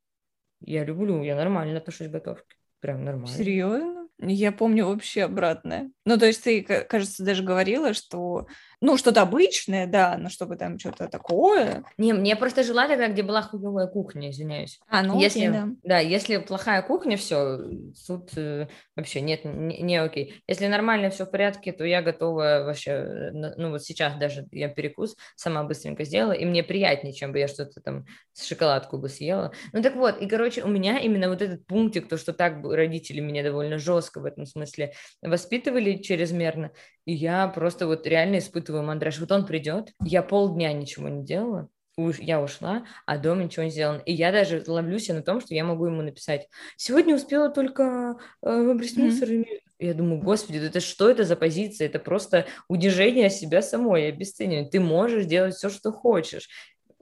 [0.60, 3.28] Я люблю, я нормально отношусь к готовке, прям нормально.
[3.28, 4.00] Серьезно?
[4.22, 5.90] Я помню вообще обратное.
[6.04, 8.46] Ну, то есть ты, кажется, даже говорила, что
[8.80, 11.84] ну, что-то обычное, да, но чтобы там что-то такое.
[11.98, 14.80] Не, мне просто жила тогда, где была хуевая кухня, извиняюсь.
[14.88, 15.68] А, ну если, окей, да.
[15.82, 17.58] Да, если плохая кухня, все,
[18.06, 20.42] тут э, вообще нет, не, не окей.
[20.48, 24.68] Если нормально все в порядке, то я готова вообще, э, ну, вот сейчас даже я
[24.68, 29.10] перекус сама быстренько сделала, и мне приятнее, чем бы я что-то там с шоколадку бы
[29.10, 29.52] съела.
[29.74, 33.20] Ну, так вот, и, короче, у меня именно вот этот пунктик, то, что так родители
[33.20, 36.72] меня довольно жестко в этом смысле воспитывали чрезмерно,
[37.04, 39.18] и я просто вот реально испытываю мандраж.
[39.18, 44.00] Вот он придет, я полдня ничего не делала, я ушла, а дома ничего не сделано.
[44.06, 48.16] И я даже ловлю себя на том, что я могу ему написать, сегодня успела только
[48.42, 49.28] э, выбросить мусор.
[49.28, 49.60] Mm-hmm.
[49.80, 51.86] Я думаю, господи, это что это за позиция?
[51.86, 54.70] Это просто удержение себя самой, обесценивание.
[54.70, 56.48] Ты можешь делать все, что хочешь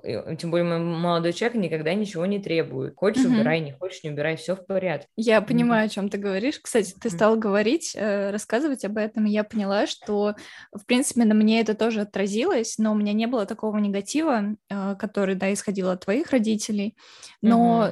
[0.03, 2.95] тем более молодой человек никогда ничего не требует.
[2.97, 3.35] Хочешь, угу.
[3.35, 5.09] убирай, не хочешь, не убирай, все в порядке.
[5.17, 6.61] Я понимаю, о чем ты говоришь.
[6.61, 10.35] Кстати, ты стал говорить, э, рассказывать об этом, и я поняла, что,
[10.73, 14.95] в принципе, на мне это тоже отразилось, но у меня не было такого негатива, э,
[14.97, 16.97] который, да, исходил от твоих родителей.
[17.43, 17.91] Но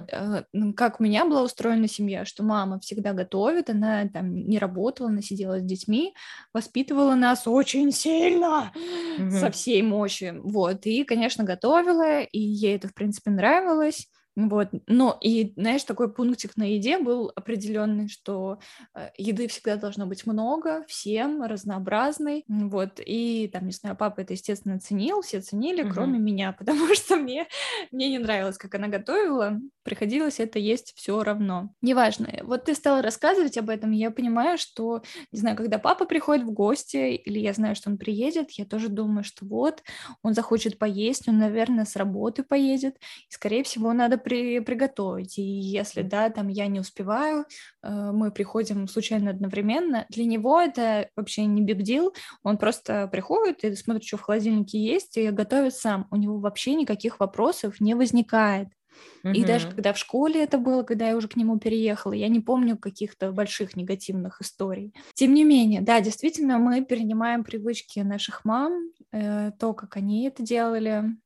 [0.53, 0.75] угу.
[0.75, 5.23] как у меня была устроена семья, что мама всегда готовит, она там не работала, она
[5.23, 6.15] сидела с детьми,
[6.53, 8.73] воспитывала нас очень сильно,
[9.19, 9.31] угу.
[9.33, 10.41] со всей мощью.
[10.45, 14.09] Вот, и, конечно, готовила делала, и ей это, в принципе, нравилось.
[14.37, 18.59] Вот, но и, знаешь, такой пунктик на еде был определенный, что
[18.95, 24.35] э, еды всегда должно быть много, всем, разнообразной, вот, и там, не знаю, папа это,
[24.35, 25.91] естественно, ценил, все ценили, uh-huh.
[25.91, 27.47] кроме меня, потому что мне,
[27.91, 31.71] мне не нравилось, как она готовила, приходилось это есть все равно.
[31.81, 36.45] Неважно, вот ты стала рассказывать об этом, я понимаю, что, не знаю, когда папа приходит
[36.45, 39.83] в гости, или я знаю, что он приедет, я тоже думаю, что вот,
[40.23, 42.97] он захочет поесть, он, наверное, с работы поедет,
[43.31, 45.39] и, скорее всего, надо при, приготовить.
[45.39, 47.45] И если, да, там я не успеваю,
[47.85, 52.13] э, мы приходим случайно одновременно, для него это вообще не big deal,
[52.43, 56.09] он просто приходит и смотрит, что в холодильнике есть, и готовит сам.
[56.11, 58.67] У него вообще никаких вопросов не возникает.
[59.23, 59.33] Угу.
[59.33, 62.41] И даже когда в школе это было, когда я уже к нему переехала, я не
[62.41, 64.93] помню каких-то больших негативных историй.
[65.15, 70.43] Тем не менее, да, действительно, мы перенимаем привычки наших мам, э, то, как они это
[70.43, 71.17] делали,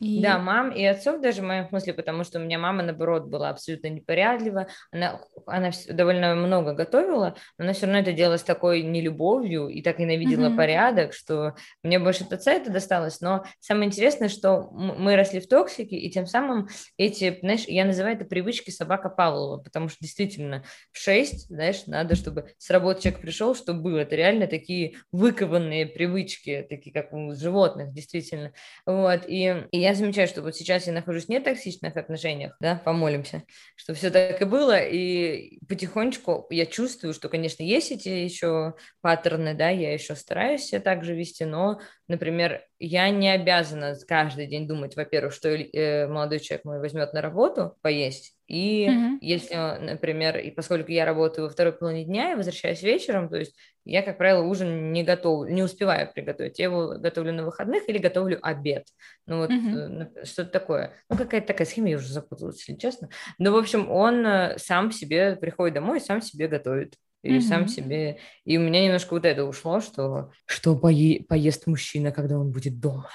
[0.00, 0.20] и...
[0.20, 3.50] Да, мам и отцов даже в моем смысле, потому что у меня мама, наоборот, была
[3.50, 4.66] абсолютно непорядлива.
[4.90, 9.82] Она, она довольно много готовила, но она все равно это делала с такой нелюбовью и
[9.82, 10.56] так ненавидела mm-hmm.
[10.56, 11.54] порядок, что
[11.84, 13.20] мне больше от отца это досталось.
[13.20, 18.16] Но самое интересное, что мы росли в токсике, и тем самым эти, знаешь, я называю
[18.16, 23.20] это привычки собака Павлова, потому что действительно в 6, знаешь, надо, чтобы с работы человек
[23.20, 23.98] пришел, чтобы было.
[23.98, 28.52] Это реально такие выкованные привычки, такие как у животных, действительно.
[28.86, 33.42] Вот, и, и я замечаю, что вот сейчас я нахожусь в нетоксичных отношениях, да, помолимся,
[33.76, 39.52] что все так и было, и потихонечку я чувствую, что, конечно, есть эти еще паттерны,
[39.52, 44.66] да, я еще стараюсь себя так же вести, но, например, я не обязана каждый день
[44.66, 49.18] думать, во-первых, что э, молодой человек мой возьмет на работу поесть, И mm-hmm.
[49.22, 53.56] если, например, и поскольку я работаю во второй половине дня и возвращаюсь вечером, то есть
[53.86, 56.58] я, как правило, ужин не готов, не успеваю приготовить.
[56.58, 58.86] Я его готовлю на выходных или готовлю обед.
[59.26, 60.26] Ну вот mm-hmm.
[60.26, 60.92] что-то такое.
[61.08, 63.08] Ну какая-то такая схема, я уже запуталась, если честно.
[63.38, 66.94] Но, в общем, он э, сам себе приходит домой и сам себе готовит.
[67.24, 67.40] И mm-hmm.
[67.40, 68.18] сам себе...
[68.44, 71.24] И у меня немножко вот это ушло, что что пое...
[71.24, 73.08] поест мужчина, когда он будет дома.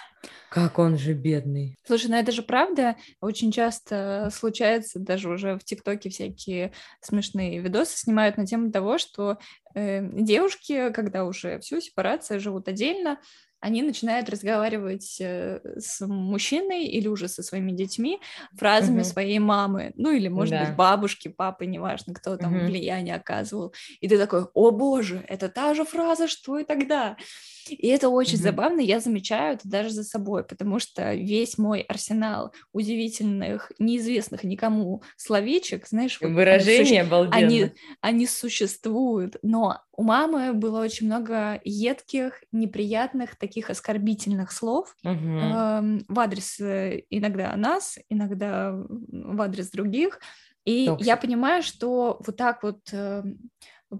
[0.50, 1.78] Как он же бедный.
[1.86, 2.96] Слушай, ну это же правда.
[3.22, 9.38] Очень часто случается, даже уже в ТикТоке всякие смешные видосы снимают на тему того, что
[9.76, 13.20] э, девушки, когда уже всю сепарация, живут отдельно,
[13.62, 18.20] они начинают разговаривать э, с мужчиной или уже со своими детьми
[18.54, 19.06] фразами угу.
[19.06, 20.66] своей мамы, ну или, может да.
[20.66, 22.66] быть, бабушки, папы, неважно, кто там угу.
[22.66, 23.74] влияние оказывал.
[24.00, 27.18] И ты такой, о боже, это та же фраза, что и тогда.
[27.76, 28.42] И это очень mm-hmm.
[28.42, 35.04] забавно, я замечаю это даже за собой, потому что весь мой арсенал удивительных, неизвестных никому
[35.18, 42.42] словечек, знаешь, выражения вот, они, они, они существуют, но у мамы было очень много едких,
[42.54, 46.00] неприятных, таких оскорбительных слов mm-hmm.
[46.00, 50.20] э, в адрес э, иногда нас, иногда в адрес других.
[50.64, 51.08] И Toxic.
[51.08, 53.24] я понимаю, что вот так вот э,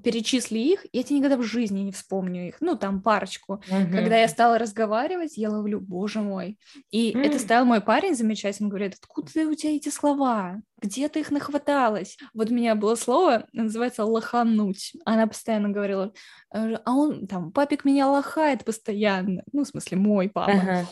[0.04, 3.62] перечисли их, я тебе никогда в жизни не вспомню их, ну, там парочку.
[3.70, 3.92] Uh-huh.
[3.92, 6.58] Когда я стала разговаривать, я ловлю, боже мой.
[6.92, 7.22] И uh-huh.
[7.22, 10.62] это стоял мой парень замечательно, говорит, откуда у тебя эти слова?
[10.82, 12.18] Где ты их нахваталась?
[12.34, 14.94] Вот у меня было слово, называется лохануть.
[15.06, 16.14] Она постоянно говорила,
[16.54, 19.44] «Э, а он там, папик меня лохает постоянно.
[19.52, 20.52] Ну, в смысле, мой папа.
[20.52, 20.86] Uh-huh.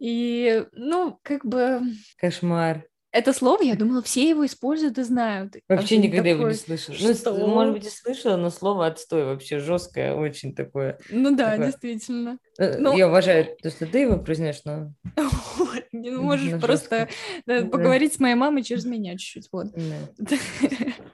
[0.00, 1.82] И, ну, как бы...
[2.18, 2.89] Кошмар.
[3.12, 5.56] Это слово, я думала, все его используют и знают.
[5.68, 6.32] Вообще никогда такое...
[6.32, 6.96] его не слышала.
[7.00, 7.32] Ну, что?
[7.32, 10.98] Ну, может быть, и слышала, но слово отстой вообще жесткое, очень такое.
[11.10, 11.66] Ну да, такое.
[11.66, 12.38] действительно.
[12.58, 12.96] Э, ну...
[12.96, 14.92] Я уважаю то, что ты его произнешь, но...
[15.92, 17.08] Не ну, можешь просто
[17.46, 19.66] поговорить с моей мамой через меня чуть-чуть, вот.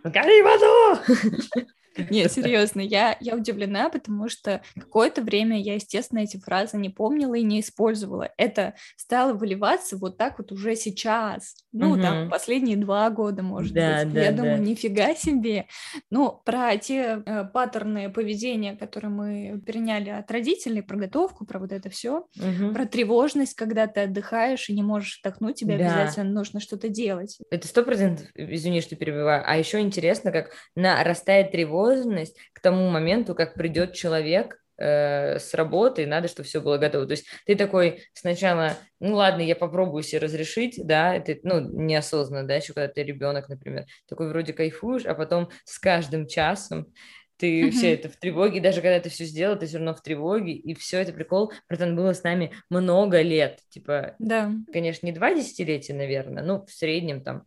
[0.04, 1.66] Гори воду!
[2.10, 7.34] Нет, серьезно, я, я удивлена, потому что какое-то время я, естественно, эти фразы не помнила
[7.34, 8.30] и не использовала.
[8.36, 11.54] Это стало выливаться вот так вот уже сейчас.
[11.72, 12.02] Ну, угу.
[12.02, 14.14] там, последние два года, может да, быть.
[14.14, 14.38] Да, я да.
[14.38, 15.66] думаю, нифига себе.
[16.10, 21.72] Ну, про те э, паттерны поведения, которые мы переняли от родителей, про готовку, про вот
[21.72, 22.72] это все, угу.
[22.72, 25.84] про тревожность, когда ты отдыхаешь и не можешь вдохнуть, тебе да.
[25.86, 27.38] обязательно нужно что-то делать.
[27.50, 29.42] Это сто процентов, извини, что перебиваю.
[29.46, 35.54] А еще интересно, как нарастает тревожность тревожность к тому моменту, как придет человек э, с
[35.54, 37.06] работы, и надо, чтобы все было готово.
[37.06, 42.46] То есть ты такой сначала, ну ладно, я попробую себе разрешить, да, это, ну, неосознанно,
[42.46, 46.92] да, еще когда ты ребенок, например, такой вроде кайфуешь, а потом с каждым часом
[47.38, 47.70] ты mm-hmm.
[47.70, 50.74] все это в тревоге, даже когда ты все сделал, ты все равно в тревоге, и
[50.74, 54.52] все это прикол, братан, было с нами много лет, типа, да.
[54.72, 57.44] конечно, не два десятилетия, наверное, ну, в среднем там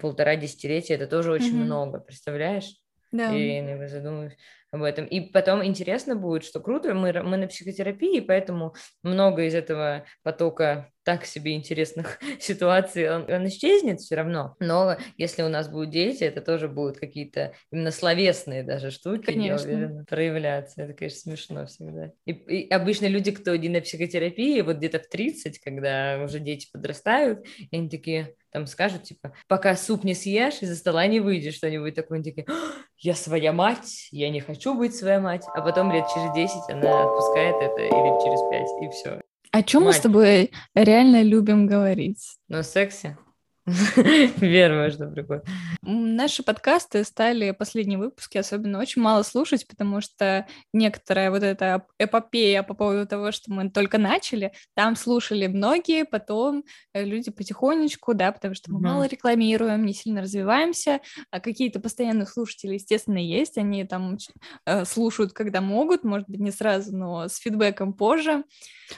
[0.00, 1.64] полтора десятилетия, это тоже очень mm-hmm.
[1.64, 2.74] много, представляешь?
[3.12, 3.32] Да.
[3.32, 4.36] И иногда задумываюсь
[4.70, 5.06] об этом.
[5.06, 10.90] И потом интересно будет, что круто, мы, мы на психотерапии, поэтому много из этого потока
[11.08, 14.56] так себе интересных ситуаций, он, он исчезнет все равно.
[14.60, 19.68] Но если у нас будут дети, это тоже будут какие-то именно словесные даже штуки, конечно.
[19.68, 20.82] я уверена, проявляться.
[20.82, 22.12] Это, конечно, смешно всегда.
[22.26, 26.68] И, и обычно люди, кто не на психотерапии, вот где-то в 30, когда уже дети
[26.70, 31.94] подрастают, они такие там скажут, типа, пока суп не съешь, из-за стола не выйдешь, что-нибудь
[31.94, 32.46] такое, они такие,
[32.98, 37.04] я своя мать, я не хочу быть своя мать, а потом лет через 10 она
[37.04, 39.20] отпускает это или через 5, и все.
[39.50, 42.36] О чем мы с тобой реально любим говорить?
[42.48, 43.16] Ну, сексе.
[44.36, 45.42] Верно, что прикольно.
[45.82, 52.62] Наши подкасты стали, последние выпуски особенно, очень мало слушать, потому что некоторая вот эта эпопея
[52.62, 58.32] по поводу того, что мы только начали, там слушали многие, потом э, люди потихонечку, да,
[58.32, 61.00] потому что мы мало рекламируем, не сильно развиваемся,
[61.30, 64.16] а какие-то постоянные слушатели, естественно, есть, они там
[64.66, 68.44] э, слушают, когда могут, может быть, не сразу, но с фидбэком позже.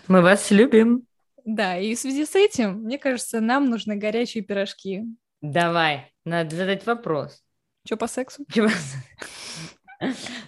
[0.07, 1.07] Мы вас любим.
[1.45, 5.05] Да, и в связи с этим, мне кажется, нам нужны горячие пирожки.
[5.41, 7.43] Давай, надо задать вопрос.
[7.87, 8.45] Что по сексу?
[8.53, 8.75] Чё по...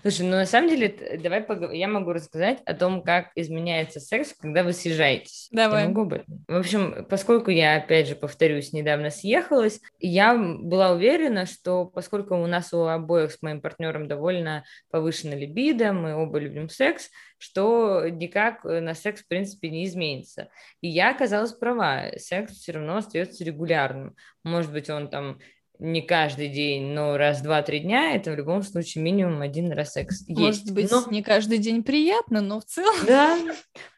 [0.00, 1.78] Слушай, ну на самом деле, давай поговорим.
[1.78, 5.48] Я могу рассказать о том, как изменяется секс, когда вы съезжаетесь.
[5.50, 5.82] Давай.
[5.82, 6.44] Я могу этом.
[6.48, 12.46] В общем, поскольку я, опять же, повторюсь, недавно съехалась, я была уверена, что поскольку у
[12.46, 18.64] нас у обоих с моим партнером довольно повышена либидо, мы оба любим секс, что никак
[18.64, 20.48] на секс, в принципе, не изменится.
[20.80, 22.12] И я оказалась права.
[22.16, 24.16] Секс все равно остается регулярным.
[24.44, 25.38] Может быть, он там
[25.82, 30.24] не каждый день, но раз два-три дня, это в любом случае минимум один раз секс
[30.28, 30.38] есть.
[30.38, 31.04] Может быть, но...
[31.10, 32.94] не каждый день приятно, но в целом...
[33.04, 33.36] Да,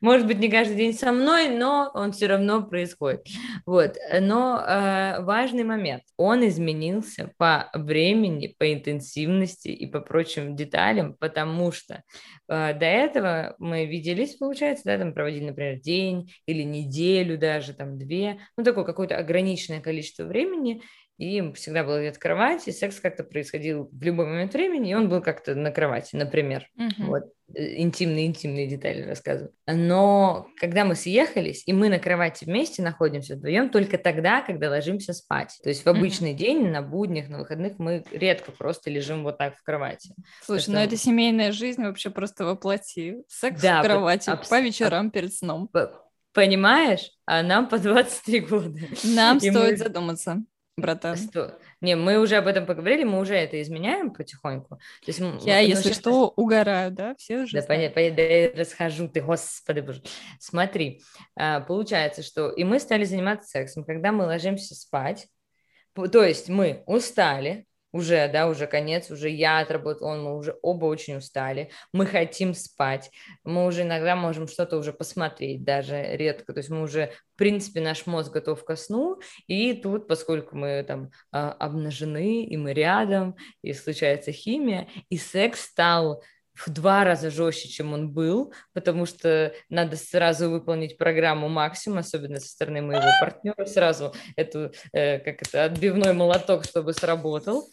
[0.01, 3.27] может быть, не каждый день со мной, но он все равно происходит.
[3.67, 11.15] Вот, но э, важный момент, он изменился по времени, по интенсивности и по прочим деталям,
[11.21, 12.03] потому что
[12.49, 17.99] э, до этого мы виделись, получается, да, там проводили, например, день или неделю даже, там
[17.99, 20.81] две, ну, такое какое-то ограниченное количество времени,
[21.17, 25.09] и всегда был где-то кровать, и секс как-то происходил в любой момент времени, и он
[25.09, 26.69] был как-то на кровати, например.
[26.77, 27.07] Uh-huh.
[27.07, 27.23] Вот
[27.55, 29.53] интимные-интимные детали рассказываю.
[29.67, 35.13] Но когда мы съехались, и мы на кровати вместе находимся вдвоем, только тогда, когда ложимся
[35.13, 35.57] спать.
[35.63, 36.39] То есть в обычный uh-huh.
[36.39, 40.15] день, на буднях, на выходных мы редко просто лежим вот так в кровати.
[40.43, 43.19] Слушай, ну это семейная жизнь вообще просто воплоти.
[43.29, 45.71] Секс да, в кровати абс- по вечерам аб- перед сном.
[46.33, 47.13] Понимаешь?
[47.27, 48.81] А нам по 23 года.
[49.05, 49.77] Нам и стоит мы...
[49.77, 50.45] задуматься
[50.85, 51.17] братан.
[51.17, 51.59] Сто...
[51.81, 54.77] Не, мы уже об этом поговорили, мы уже это изменяем потихоньку.
[54.77, 55.99] То есть, я, ну, если сейчас...
[55.99, 57.15] что, угораю, да?
[57.17, 60.03] Все уже Да, понятно, понятно, да, я расхожу, ты, господи боже.
[60.39, 61.03] Смотри,
[61.37, 65.27] а, получается, что и мы стали заниматься сексом, когда мы ложимся спать,
[65.95, 70.87] то есть мы устали, уже, да, уже конец, уже я отработал, он, мы уже оба
[70.87, 73.13] очень устали, мы хотим спать,
[73.45, 77.81] мы уже иногда можем что-то уже посмотреть, даже редко, то есть мы уже, в принципе,
[77.81, 83.37] наш мозг готов ко сну, и тут, поскольку мы там а, обнажены, и мы рядом,
[83.63, 86.21] и случается химия, и секс стал
[86.55, 92.41] в два раза жестче, чем он был, потому что надо сразу выполнить программу максимум, особенно
[92.41, 97.69] со стороны моего партнера, сразу эту, э, как это, отбивной молоток, чтобы сработал.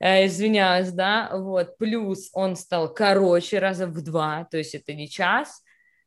[0.00, 5.08] Э, извиняюсь, да, вот, плюс он стал короче раза в два, то есть это не
[5.08, 5.62] час,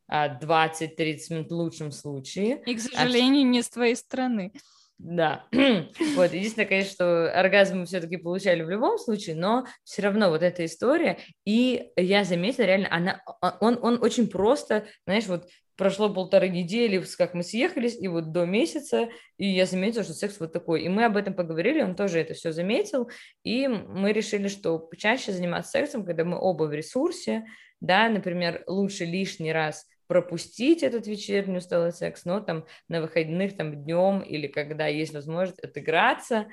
[0.08, 2.62] а 20-30 минут в лучшем случае.
[2.66, 3.50] И, к а сожалению, а...
[3.50, 4.54] не с твоей стороны.
[4.98, 10.30] Да, вот, единственное, конечно, что оргазм мы все-таки получали в любом случае, но все равно
[10.30, 15.48] вот эта история, и я заметила, реально, она, а, он, он очень просто, знаешь, вот
[15.78, 20.39] прошло полторы недели, как мы съехались, и вот до месяца, и я заметила, что секс
[20.39, 20.84] вот такой.
[20.84, 23.09] И мы об этом поговорили, он тоже это все заметил,
[23.43, 27.45] и мы решили, что чаще заниматься сексом, когда мы оба в ресурсе,
[27.80, 33.84] да, например, лучше лишний раз пропустить этот вечерний усталый секс, но там на выходных, там
[33.84, 36.47] днем или когда есть возможность отыграться,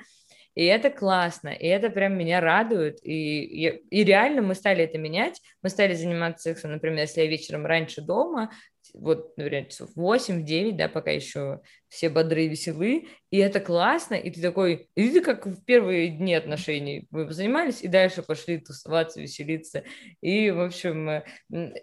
[0.55, 4.97] и это классно, и это прям меня радует, и, и, и реально мы стали это
[4.97, 8.51] менять, мы стали заниматься сексом, например, если я вечером раньше дома,
[8.93, 14.29] вот, например, часов 8-9, да, пока еще все бодрые и веселы, и это классно, и
[14.31, 19.19] ты такой, и ты как в первые дни отношений вы занимались, и дальше пошли тусоваться,
[19.19, 19.83] веселиться,
[20.21, 21.23] и, в общем, э,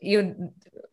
[0.01, 0.35] и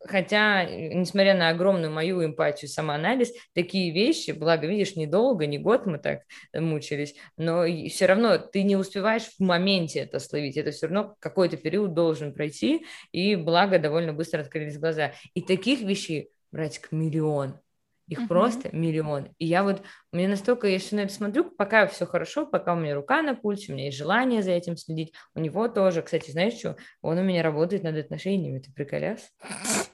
[0.05, 5.99] хотя, несмотря на огромную мою эмпатию, самоанализ, такие вещи, благо, видишь, недолго, не год мы
[5.99, 6.21] так
[6.53, 11.57] мучились, но все равно ты не успеваешь в моменте это словить, это все равно какой-то
[11.57, 15.13] период должен пройти, и благо, довольно быстро открылись глаза.
[15.33, 17.59] И таких вещей, братик, миллион.
[18.07, 18.27] Их uh-huh.
[18.27, 19.29] просто миллион.
[19.37, 19.81] И я вот,
[20.11, 23.35] мне настолько, я все на это смотрю, пока все хорошо, пока у меня рука на
[23.35, 25.13] пульсе, у меня есть желание за этим следить.
[25.35, 29.31] У него тоже, кстати, знаешь что, он у меня работает над отношениями, ты приколяс?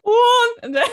[0.04, 0.50] Он!
[0.68, 0.84] Да.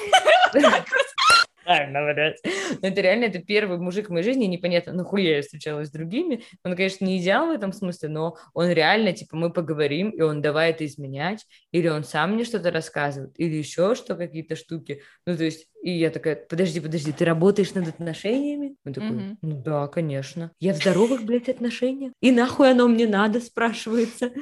[1.66, 2.38] правильно, блядь.
[2.80, 6.42] Но это реально, это первый мужик в моей жизни, непонятно, нахуя я встречалась с другими.
[6.64, 10.40] Он, конечно, не идеал в этом смысле, но он реально, типа, мы поговорим, и он
[10.40, 15.02] давай это изменять, или он сам мне что-то рассказывает, или еще что, какие-то штуки.
[15.26, 18.76] Ну, то есть, и я такая, подожди, подожди, ты работаешь над отношениями?
[18.84, 19.36] Он такой, mm-hmm.
[19.42, 20.52] ну да, конечно.
[20.60, 22.12] Я в здоровых, блядь, отношениях.
[22.20, 24.32] И нахуй оно мне надо, спрашивается.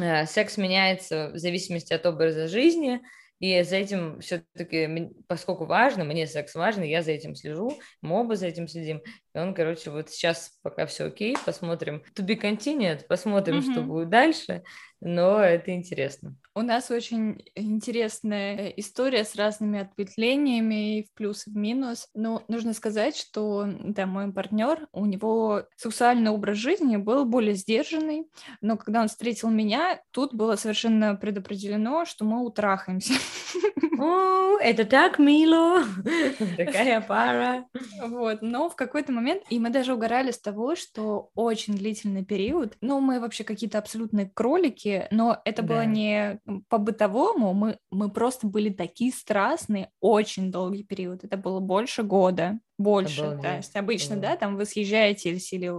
[0.00, 3.00] Э, секс меняется в зависимости от образа жизни,
[3.40, 8.36] и за этим все-таки, поскольку важно, мне секс важно, я за этим слежу, мы оба
[8.36, 9.00] за этим следим.
[9.34, 12.02] И он, короче, вот сейчас пока все окей, посмотрим.
[12.14, 13.72] To be continued, посмотрим, mm-hmm.
[13.72, 14.62] что будет дальше
[15.00, 16.36] но это интересно.
[16.54, 22.08] У нас очень интересная история с разными ответвлениями и в плюс, и в минус.
[22.14, 28.26] Но нужно сказать, что да, мой партнер, у него сексуальный образ жизни был более сдержанный,
[28.60, 33.14] но когда он встретил меня, тут было совершенно предопределено, что мы утрахаемся.
[33.98, 35.84] О, это так мило,
[36.56, 37.66] такая пара.
[38.02, 42.76] Вот, но в какой-то момент, и мы даже угорали с того, что очень длительный период,
[42.80, 45.68] ну, мы вообще какие-то абсолютные кролики, штуки, но это да.
[45.68, 52.02] было не по-бытовому, мы, мы просто были такие страстные очень долгий период, это было больше
[52.02, 52.58] года.
[52.80, 53.20] Больше.
[53.20, 53.42] Обалдеть.
[53.42, 55.70] То есть обычно, да, там вы съезжаете или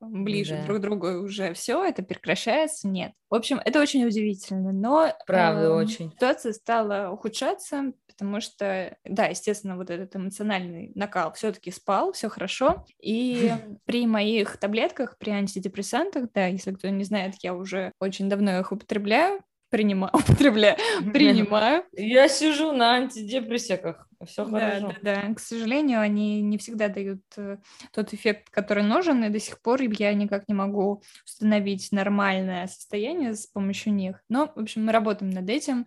[0.00, 0.64] ближе да.
[0.66, 3.12] друг к другу уже все, это прекращается, нет.
[3.30, 5.14] В общем, это очень удивительно, но...
[5.26, 6.12] Правда, э, очень.
[6.12, 12.84] Ситуация стала ухудшаться, потому что, да, естественно, вот этот эмоциональный накал все-таки спал, все хорошо.
[13.00, 13.50] И
[13.86, 18.72] при моих таблетках, при антидепрессантах, да, если кто не знает, я уже очень давно их
[18.72, 19.40] употребляю,
[19.72, 20.76] принимаю, употребляю,
[21.12, 21.84] принимаю.
[21.92, 24.06] Я сижу на антидепрессиках.
[24.26, 24.94] Все да, хорошо.
[25.02, 25.34] Да, да.
[25.34, 27.58] К сожалению, они не всегда дают э,
[27.92, 33.34] тот эффект, который нужен, и до сих пор я никак не могу установить нормальное состояние
[33.34, 34.22] с помощью них.
[34.28, 35.86] Но, в общем, мы работаем над этим.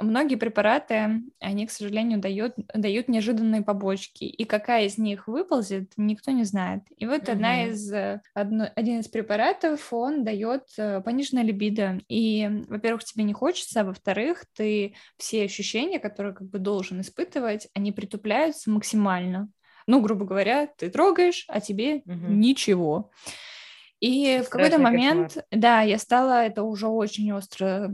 [0.00, 4.24] Многие препараты, они, к сожалению, дают, дают неожиданные побочки.
[4.24, 6.82] И какая из них выползет, никто не знает.
[6.96, 7.32] И вот угу.
[7.32, 12.00] одна из, э, одно, один из препаратов, он дает э, пониженное либидо.
[12.08, 17.68] И, во-первых, тебе не хочется, а во-вторых, ты все ощущения, которые как бы должен испытывать,
[17.74, 19.48] они притупляются максимально.
[19.86, 22.26] Ну, грубо говоря, ты трогаешь, а тебе угу.
[22.28, 23.10] ничего.
[24.00, 25.46] И в какой-то момент, кошмар.
[25.50, 27.92] да, я стала это уже очень остро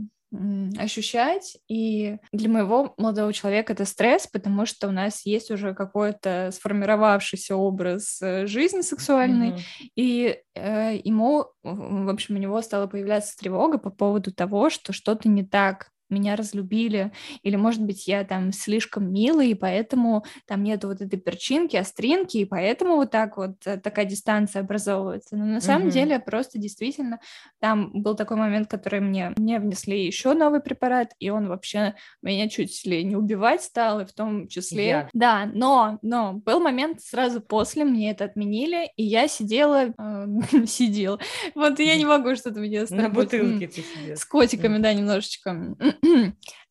[0.77, 6.51] ощущать, и для моего молодого человека это стресс, потому что у нас есть уже какой-то
[6.53, 9.89] сформировавшийся образ э, жизни сексуальной, mm-hmm.
[9.97, 15.27] и э, ему, в общем, у него стала появляться тревога по поводу того, что что-то
[15.27, 17.11] не так меня разлюбили,
[17.43, 22.37] или, может быть, я там слишком милый, и поэтому там нет вот этой перчинки, остринки,
[22.37, 25.35] и поэтому вот так вот э, такая дистанция образовывается.
[25.35, 25.61] Но на mm-hmm.
[25.61, 27.19] самом деле просто действительно
[27.59, 32.49] там был такой момент, который мне, мне внесли еще новый препарат, и он вообще меня
[32.49, 34.89] чуть ли не убивать стал, и в том числе...
[34.89, 35.09] Yeah.
[35.13, 41.19] Да, но, но был момент сразу после, мне это отменили, и я сидела, э, сидела.
[41.55, 42.85] Вот я не могу что-то мне...
[42.89, 44.15] На бутылке ты сидела.
[44.15, 45.75] С котиками, да, немножечко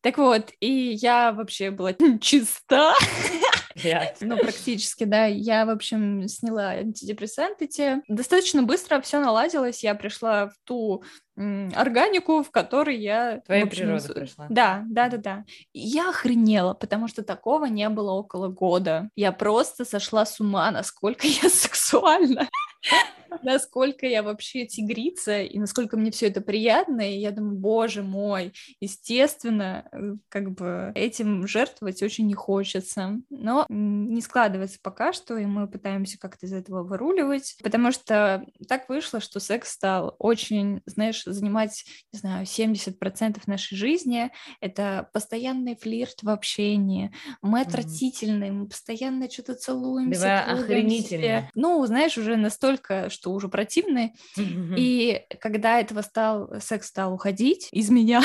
[0.01, 2.93] так вот, и я вообще была чиста.
[4.19, 5.25] Ну, практически, да.
[5.25, 8.01] Я, в общем, сняла антидепрессанты те.
[8.07, 9.83] Достаточно быстро все наладилось.
[9.83, 11.03] Я пришла в ту
[11.35, 13.39] органику, в которой я...
[13.45, 14.47] Твоя общем, природа пришла.
[14.49, 15.45] Да, да, да, да.
[15.73, 19.09] Я охренела, потому что такого не было около года.
[19.15, 22.49] Я просто сошла с ума, насколько я сексуальна
[23.43, 28.53] насколько я вообще тигрица, и насколько мне все это приятно, и я думаю, боже мой,
[28.79, 35.45] естественно, э, как бы этим жертвовать очень не хочется, но не складывается пока что, и
[35.45, 41.23] мы пытаемся как-то из этого выруливать, потому что так вышло, что секс стал очень, знаешь,
[41.25, 49.29] занимать, не знаю, 70% нашей жизни, это постоянный флирт в общении, мы отвратительные, мы постоянно
[49.29, 51.49] что-то целуемся, охренительно.
[51.55, 52.70] Ну, знаешь, уже настолько,
[53.09, 54.13] что что уже противные.
[54.37, 54.75] Mm-hmm.
[54.77, 58.21] И когда этого стал, секс стал уходить из меня,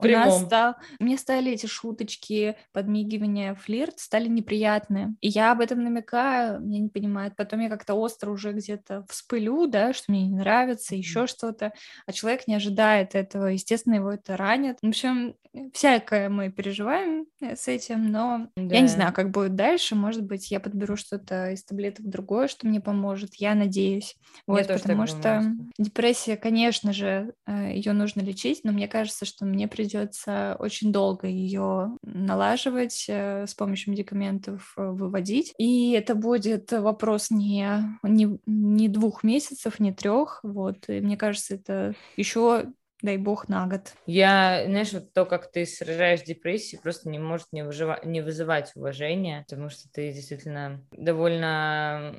[0.00, 5.14] у нас стал, мне стали эти шуточки, подмигивания, флирт стали неприятные.
[5.20, 7.36] И я об этом намекаю, мне не понимают.
[7.36, 11.72] Потом я как-то остро уже где-то вспылю, да, что мне не нравится, еще что-то.
[12.06, 13.46] А человек не ожидает этого.
[13.46, 14.78] Естественно, его это ранит.
[14.82, 15.34] В общем,
[15.72, 18.74] всякое мы переживаем э, с этим, но да.
[18.74, 19.94] я не знаю, как будет дальше.
[19.94, 22.93] Может быть, я подберу что-то из таблеток другое, что мне поможет.
[23.36, 24.16] Я надеюсь.
[24.46, 25.70] Вот, я потому что думаю.
[25.78, 31.26] депрессия, конечно же, э, ее нужно лечить, но мне кажется, что мне придется очень долго
[31.26, 35.54] ее налаживать, э, с помощью медикаментов выводить.
[35.58, 37.66] И это будет вопрос не,
[38.02, 40.40] не, не двух месяцев, не трех.
[40.42, 40.88] Вот.
[40.88, 42.66] И мне кажется, это еще
[43.04, 43.92] дай бог, на год.
[44.06, 48.00] Я, знаешь, вот то, как ты сражаешь депрессию, просто не может не, выжива...
[48.02, 52.14] не вызывать уважения, потому что ты действительно довольно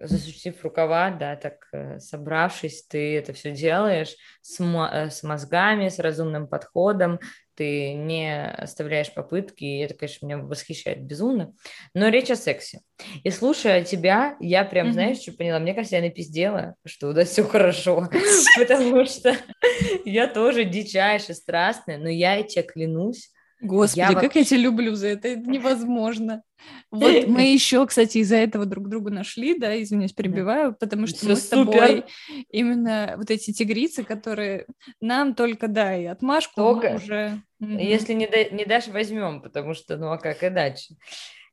[0.00, 5.98] засучив рукава, да, так э, собравшись, ты это все делаешь с, э, с мозгами, с
[5.98, 7.20] разумным подходом,
[7.60, 11.52] ты не оставляешь попытки, и это, конечно, меня восхищает безумно.
[11.92, 12.80] Но речь о сексе.
[13.22, 14.92] И слушая тебя, я прям, mm-hmm.
[14.92, 15.58] знаешь, что поняла?
[15.58, 18.08] Мне кажется, я напиздела, что у нас все хорошо,
[18.56, 19.36] потому что
[20.06, 23.30] я тоже дичайше страстная, но я тебе клянусь,
[23.60, 24.38] Господи, я как вообще...
[24.40, 26.42] я тебя люблю за это, это невозможно.
[26.90, 31.36] Вот мы еще, кстати, из-за этого друг друга нашли, да, извиняюсь, перебиваю, потому что мы
[31.36, 32.04] с тобой
[32.50, 34.66] именно вот эти тигрицы, которые
[35.00, 37.42] нам только дай отмашку, только уже...
[37.60, 40.96] Если не, да, не дашь, возьмем, потому что, ну а как иначе?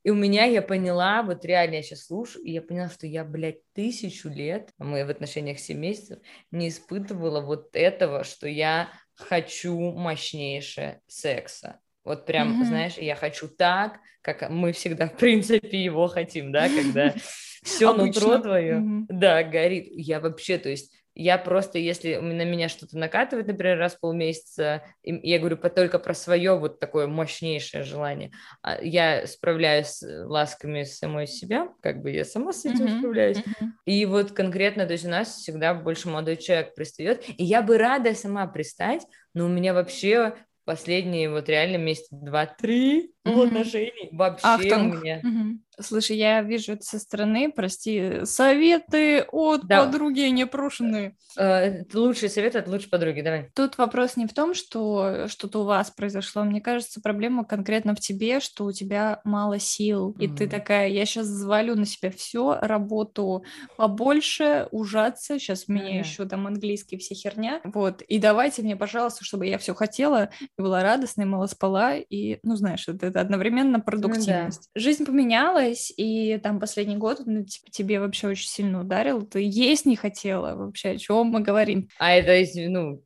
[0.04, 3.24] И у меня я поняла, вот реально я сейчас слушаю, и я поняла, что я,
[3.24, 6.18] блядь, тысячу лет, а мы в отношениях 7 месяцев,
[6.50, 11.80] не испытывала вот этого, что я хочу мощнейшее секса.
[12.08, 12.66] Вот прям, mm-hmm.
[12.66, 17.14] знаешь, я хочу так, как мы всегда, в принципе, его хотим, да, когда
[17.62, 19.88] все нутро твое, да, горит.
[19.90, 24.84] Я вообще, то есть я просто, если на меня что-то накатывает, например, раз в полмесяца,
[25.02, 28.30] я говорю только про свое вот такое мощнейшее желание,
[28.62, 33.38] а, я справляюсь ласками самой себя, как бы я сама с этим справляюсь.
[33.84, 37.78] И вот конкретно, то есть у нас всегда больше молодой человек пристает, и я бы
[37.78, 39.02] рада сама пристать,
[39.34, 40.34] но у меня вообще
[40.68, 43.34] последние вот реально месяца два-три mm-hmm.
[43.34, 44.96] в отношении вообще Ахтунг.
[44.96, 45.22] у меня.
[45.22, 45.56] Mm-hmm.
[45.80, 49.84] Слушай, я вижу это со стороны, прости, советы от да.
[49.84, 51.16] подруги непрошенные.
[51.36, 53.50] Э, лучший совет от лучшей подруги, давай.
[53.54, 56.42] Тут вопрос не в том, что что-то у вас произошло.
[56.42, 60.10] Мне кажется, проблема конкретно в тебе, что у тебя мало сил.
[60.10, 60.24] Mm-hmm.
[60.24, 63.44] И ты такая, я сейчас завалю на себя все, работу
[63.76, 65.38] побольше, ужаться.
[65.38, 66.04] Сейчас у меня mm-hmm.
[66.04, 67.60] еще там английский, все херня.
[67.64, 68.02] Вот.
[68.02, 71.96] И давайте мне, пожалуйста, чтобы я все хотела, и была радостной, мало спала.
[71.96, 74.70] И, ну, знаешь, это, это одновременно продуктивность.
[74.74, 74.80] Mm-hmm.
[74.80, 79.40] Жизнь поменялась, поменялось, и там последний год ну, типа, тебе вообще очень сильно ударил, ты
[79.42, 81.88] есть не хотела вообще, о чем мы говорим.
[81.98, 82.32] А это,
[82.68, 83.02] ну,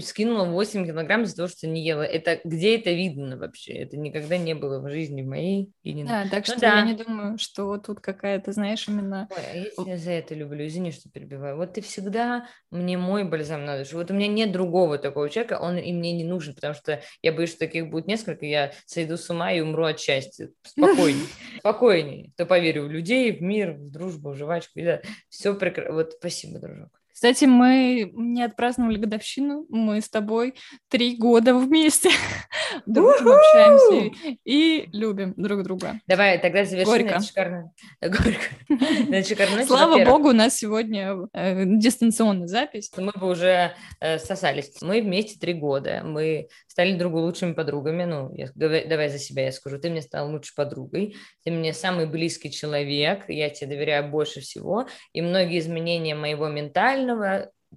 [0.00, 2.02] скинула 8 килограмм из-за того, что не ела.
[2.02, 3.72] Это где это видно вообще?
[3.72, 5.70] Это никогда не было в жизни моей.
[5.82, 6.04] И не...
[6.04, 6.78] Да, так ну, что да.
[6.78, 9.28] я не думаю, что тут какая-то, знаешь, именно...
[9.30, 11.56] Ой, а если я за это люблю, извини, что перебиваю.
[11.56, 13.96] Вот ты всегда мне мой бальзам на душу.
[13.96, 17.32] Вот у меня нет другого такого человека, он и мне не нужен, потому что я
[17.32, 20.50] боюсь, что таких будет несколько, я сойду с ума и умру от счастья.
[20.62, 21.26] Спокойнее.
[22.06, 24.80] Спокойнее то поверю в людей, в мир, в дружбу, в жвачку.
[24.80, 25.94] Да, все прекрасно.
[25.94, 27.00] Вот спасибо, дружок.
[27.16, 30.52] Кстати, мы не отпраздновали годовщину, мы с тобой
[30.90, 32.10] три года вместе
[32.86, 35.98] дружим, общаемся и любим друг друга.
[36.06, 37.22] Давай тогда завершим Горько.
[37.22, 37.72] шикарно.
[38.02, 39.64] Горько.
[39.66, 42.92] Слава богу, у нас сегодня э, дистанционная запись.
[42.98, 44.82] Мы бы уже э, сосались.
[44.82, 48.04] Мы вместе три года, мы стали другу лучшими подругами.
[48.04, 49.78] Ну, я, давай, давай за себя я скажу.
[49.78, 54.86] Ты мне стал лучшей подругой, ты мне самый близкий человек, я тебе доверяю больше всего,
[55.14, 57.05] и многие изменения моего ментального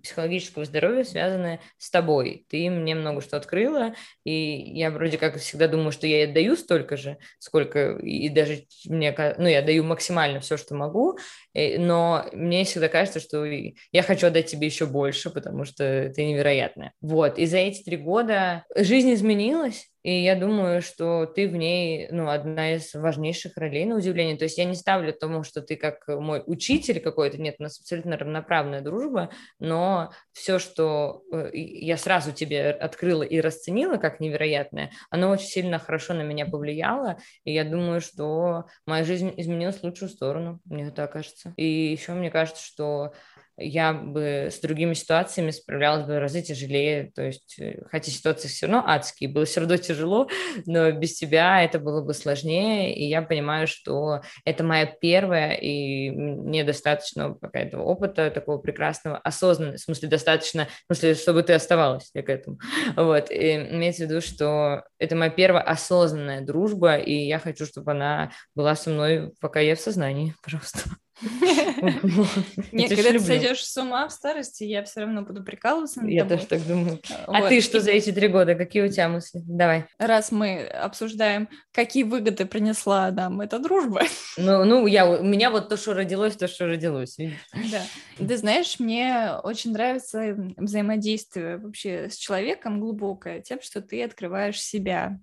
[0.04, 2.46] психологического здоровья связаны с тобой.
[2.48, 6.96] Ты мне много что открыла, и я вроде как всегда думаю, что я отдаю столько
[6.96, 11.18] же, сколько, и даже мне, ну, я даю максимально все, что могу,
[11.54, 16.94] но мне всегда кажется, что я хочу отдать тебе еще больше, потому что ты невероятная.
[17.02, 22.08] Вот, и за эти три года жизнь изменилась, и я думаю, что ты в ней,
[22.10, 24.38] ну, одна из важнейших ролей, на удивление.
[24.38, 27.80] То есть я не ставлю тому, что ты как мой учитель какой-то, нет, у нас
[27.80, 29.30] абсолютно равноправная дружба,
[29.60, 35.78] но все, что э, я сразу тебе открыла и расценила как невероятное, оно очень сильно
[35.78, 40.90] хорошо на меня повлияло, и я думаю, что моя жизнь изменилась в лучшую сторону, мне
[40.90, 41.54] так кажется.
[41.56, 43.14] И еще мне кажется, что
[43.60, 48.68] я бы с другими ситуациями справлялась бы разы тяжелее, то есть, э, хотя ситуации все
[48.68, 50.30] равно адские, было все равно тяжело,
[50.66, 56.10] но без тебя это было бы сложнее, и я понимаю, что это моя первая, и
[56.10, 62.10] мне достаточно какого-то опыта такого прекрасного, осознанного, в смысле достаточно, в смысле, чтобы ты оставалась,
[62.14, 62.60] я к этому,
[62.96, 67.92] вот, и имеется в виду, что это моя первая осознанная дружба, и я хочу, чтобы
[67.92, 70.82] она была со мной, пока я в сознании, пожалуйста.
[72.72, 76.46] Нет, когда ты сойдешь с ума в старости, я все равно буду прикалываться Я тоже
[76.46, 77.00] так думаю.
[77.28, 78.56] А ты что за эти три года?
[78.56, 79.42] Какие у тебя мысли?
[79.46, 79.86] Давай.
[79.98, 84.02] Раз мы обсуждаем, какие выгоды принесла нам эта дружба.
[84.38, 87.18] Ну, ну я, у меня вот то, что родилось, то, что родилось.
[87.18, 87.82] Да.
[88.18, 95.20] Ты знаешь, мне очень нравится взаимодействие вообще с человеком глубокое, тем, что ты открываешь себя.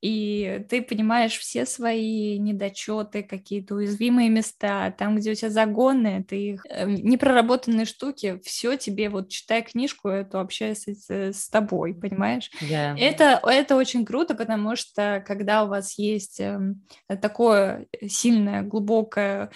[0.00, 6.66] И ты понимаешь все свои недочеты, какие-то уязвимые места, там, где тебя загоны, ты их
[6.68, 12.50] э, непроработанные штуки, все тебе, вот читай книжку, это общается с, с тобой, понимаешь?
[12.60, 12.96] Yeah.
[12.98, 16.82] Это, это очень круто, потому что когда у вас есть эм,
[17.20, 19.50] такое сильное, глубокое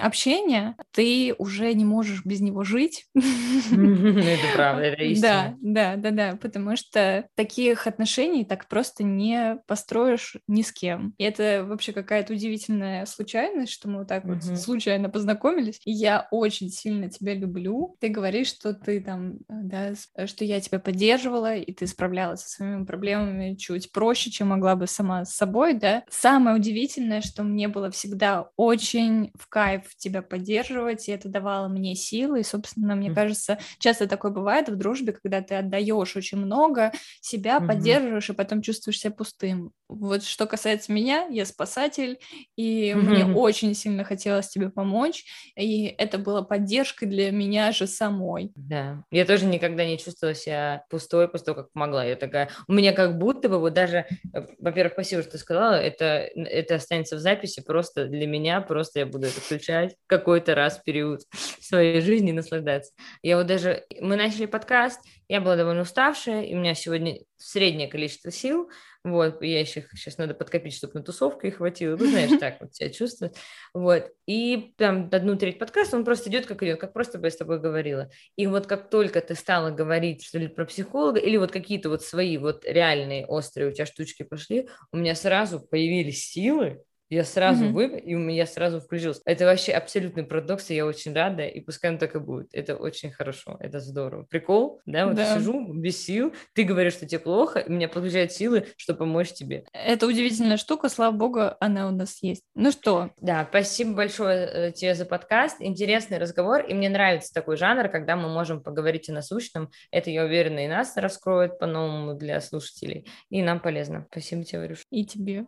[0.00, 3.06] общение, ты уже не можешь без него жить.
[3.14, 5.56] Это правда, это истина.
[5.60, 11.14] Да, да, да, да, потому что таких отношений так просто не построишь ни с кем.
[11.18, 15.80] И это вообще какая-то удивительная случайность, что мы вот так вот случайно познакомились.
[15.86, 17.96] И я очень сильно тебя люблю.
[18.00, 19.94] Ты говоришь, что ты там, да,
[20.26, 24.86] что я тебя поддерживала, и ты справлялась со своими проблемами чуть проще, чем могла бы
[24.86, 26.04] сама с собой, да.
[26.10, 31.94] Самое удивительное, что мне было всегда очень в кайф тебя поддерживать, и это давало мне
[31.94, 33.14] силы, и, собственно, мне mm-hmm.
[33.14, 36.92] кажется, часто такое бывает в дружбе, когда ты отдаешь очень много,
[37.22, 37.66] себя mm-hmm.
[37.66, 39.72] поддерживаешь, и потом чувствуешь себя пустым.
[39.88, 42.18] Вот что касается меня, я спасатель,
[42.56, 45.05] и мне очень сильно хотелось тебе помочь,
[45.54, 48.52] и это было поддержкой для меня же самой.
[48.54, 52.04] Да, я тоже никогда не чувствовала себя пустой того, как помогла.
[52.04, 56.28] Я такая, у меня как будто бы вот даже, э, во-первых, спасибо, что сказала, это,
[56.34, 60.82] это останется в записи просто для меня, просто я буду это включать какой-то раз в
[60.82, 61.22] период
[61.60, 62.92] своей жизни и наслаждаться.
[63.22, 67.88] Я вот даже, мы начали подкаст, я была довольно уставшая, и у меня сегодня среднее
[67.88, 68.70] количество сил,
[69.04, 72.74] вот, я еще сейчас надо подкопить, чтобы на тусовку их хватило, ну, знаешь, так вот
[72.74, 73.32] себя чувствую,
[73.74, 77.30] вот, и там одну треть подкаста, он просто идет, как идет, как просто бы я
[77.30, 81.36] с тобой говорила, и вот как только ты стала говорить, что ли, про психолога, или
[81.36, 86.28] вот какие-то вот свои вот реальные острые у тебя штучки пошли, у меня сразу появились
[86.30, 87.72] силы, я сразу mm-hmm.
[87.72, 89.20] вы, и у меня сразу включился.
[89.24, 92.48] Это вообще абсолютный парадокс, и я очень рада, и пускай он так и будет.
[92.52, 94.24] Это очень хорошо, это здорово.
[94.24, 95.38] Прикол, да, вот да.
[95.38, 99.64] сижу без сил, ты говоришь, что тебе плохо, и меня подключают силы, чтобы помочь тебе.
[99.72, 102.42] Это удивительная штука, слава богу, она у нас есть.
[102.54, 103.10] Ну что?
[103.20, 108.16] Да, спасибо большое э, тебе за подкаст, интересный разговор, и мне нравится такой жанр, когда
[108.16, 109.70] мы можем поговорить о насущном.
[109.90, 114.06] Это, я уверена, и нас раскроет по-новому для слушателей, и нам полезно.
[114.10, 114.82] Спасибо тебе, Варюш.
[114.90, 115.46] И тебе.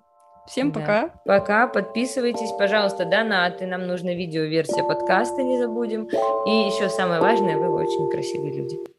[0.49, 0.81] Всем да.
[0.81, 1.11] пока.
[1.25, 1.67] Пока.
[1.67, 3.67] Подписывайтесь, пожалуйста, донаты.
[3.67, 6.09] Нам нужна видеоверсия подкаста, не забудем.
[6.47, 8.98] И еще самое важное, вы очень красивые люди.